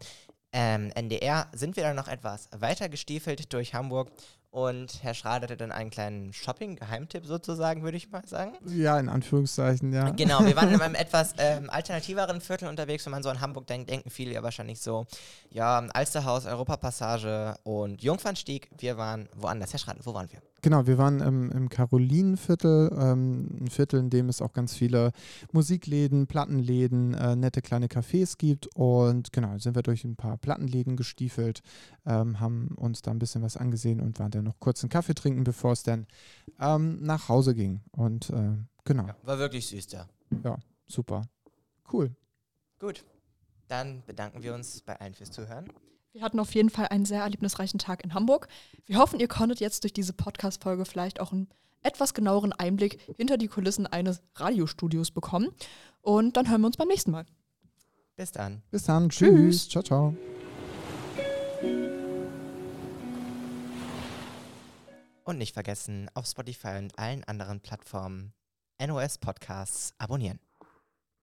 ähm, 0.52 0.90
NDR 0.96 1.48
sind 1.52 1.76
wir 1.76 1.84
dann 1.84 1.94
noch 1.94 2.08
etwas 2.08 2.48
weiter 2.50 2.88
gestiefelt 2.88 3.52
durch 3.52 3.72
Hamburg 3.72 4.10
und 4.50 5.02
Herr 5.02 5.14
Schrader 5.14 5.44
hatte 5.44 5.56
dann 5.56 5.70
einen 5.70 5.90
kleinen 5.90 6.32
Shopping-Geheimtipp 6.32 7.24
sozusagen, 7.24 7.84
würde 7.84 7.96
ich 7.96 8.10
mal 8.10 8.26
sagen. 8.26 8.52
Ja, 8.66 8.98
in 8.98 9.08
Anführungszeichen, 9.08 9.92
ja. 9.92 10.10
Genau, 10.10 10.44
wir 10.44 10.56
waren 10.56 10.68
in 10.74 10.80
einem 10.80 10.96
etwas 10.96 11.34
ähm, 11.38 11.70
alternativeren 11.70 12.40
Viertel 12.40 12.68
unterwegs. 12.68 13.06
Wenn 13.06 13.12
man 13.12 13.22
so 13.22 13.28
an 13.28 13.40
Hamburg 13.40 13.68
denkt, 13.68 13.90
denken 13.90 14.10
viele 14.10 14.32
ja 14.32 14.42
wahrscheinlich 14.42 14.80
so, 14.80 15.06
ja, 15.50 15.78
Alsterhaus, 15.92 16.46
Europapassage 16.46 17.54
und 17.62 18.02
Jungfernstieg. 18.02 18.68
Wir 18.76 18.96
waren 18.96 19.28
woanders. 19.36 19.72
Herr 19.72 19.78
Schrader, 19.78 20.00
wo 20.02 20.14
waren 20.14 20.30
wir? 20.32 20.40
Genau, 20.62 20.86
wir 20.86 20.98
waren 20.98 21.20
im, 21.20 21.50
im 21.50 21.68
Karolinenviertel, 21.68 22.90
ähm, 22.98 23.48
ein 23.60 23.68
Viertel, 23.68 24.00
in 24.00 24.10
dem 24.10 24.28
es 24.28 24.42
auch 24.42 24.52
ganz 24.52 24.74
viele 24.74 25.12
Musikläden, 25.52 26.26
Plattenläden, 26.26 27.14
äh, 27.14 27.34
nette 27.36 27.62
kleine 27.62 27.86
Cafés 27.86 28.36
gibt. 28.36 28.68
Und 28.74 29.32
genau, 29.32 29.56
sind 29.58 29.74
wir 29.74 29.82
durch 29.82 30.04
ein 30.04 30.16
paar 30.16 30.36
Plattenläden 30.36 30.96
gestiefelt, 30.96 31.62
ähm, 32.04 32.40
haben 32.40 32.68
uns 32.76 33.00
da 33.02 33.10
ein 33.10 33.18
bisschen 33.18 33.42
was 33.42 33.56
angesehen 33.56 34.00
und 34.00 34.18
waren 34.18 34.30
dann 34.30 34.44
noch 34.44 34.58
kurz 34.60 34.82
einen 34.82 34.90
Kaffee 34.90 35.14
trinken, 35.14 35.44
bevor 35.44 35.72
es 35.72 35.82
dann 35.82 36.06
ähm, 36.60 37.02
nach 37.02 37.28
Hause 37.28 37.54
ging. 37.54 37.80
Und 37.92 38.30
äh, 38.30 38.56
genau. 38.84 39.06
Ja, 39.06 39.16
war 39.22 39.38
wirklich 39.38 39.66
süß 39.68 39.86
da. 39.88 40.08
Ja, 40.44 40.58
super. 40.86 41.22
Cool. 41.90 42.14
Gut. 42.78 43.04
Dann 43.68 44.02
bedanken 44.04 44.42
wir 44.42 44.54
uns 44.54 44.82
bei 44.82 44.98
allen 45.00 45.14
fürs 45.14 45.30
Zuhören. 45.30 45.68
Wir 46.12 46.22
hatten 46.22 46.40
auf 46.40 46.54
jeden 46.54 46.70
Fall 46.70 46.88
einen 46.88 47.04
sehr 47.04 47.22
erlebnisreichen 47.22 47.78
Tag 47.78 48.02
in 48.02 48.14
Hamburg. 48.14 48.48
Wir 48.84 48.98
hoffen, 48.98 49.20
ihr 49.20 49.28
konntet 49.28 49.60
jetzt 49.60 49.84
durch 49.84 49.92
diese 49.92 50.12
Podcast-Folge 50.12 50.84
vielleicht 50.84 51.20
auch 51.20 51.32
einen 51.32 51.48
etwas 51.82 52.14
genaueren 52.14 52.52
Einblick 52.52 53.00
hinter 53.16 53.38
die 53.38 53.46
Kulissen 53.46 53.86
eines 53.86 54.20
Radiostudios 54.34 55.12
bekommen. 55.12 55.48
Und 56.02 56.36
dann 56.36 56.50
hören 56.50 56.62
wir 56.62 56.66
uns 56.66 56.76
beim 56.76 56.88
nächsten 56.88 57.12
Mal. 57.12 57.26
Bis 58.16 58.32
dann. 58.32 58.62
Bis 58.70 58.82
dann. 58.84 59.08
Tschüss. 59.08 59.68
Tschüss. 59.68 59.68
Ciao, 59.68 59.82
ciao. 59.82 60.16
Und 65.24 65.38
nicht 65.38 65.54
vergessen, 65.54 66.10
auf 66.14 66.26
Spotify 66.26 66.78
und 66.78 66.98
allen 66.98 67.22
anderen 67.22 67.60
Plattformen 67.60 68.32
NOS 68.84 69.18
Podcasts 69.18 69.94
abonnieren. 69.98 70.40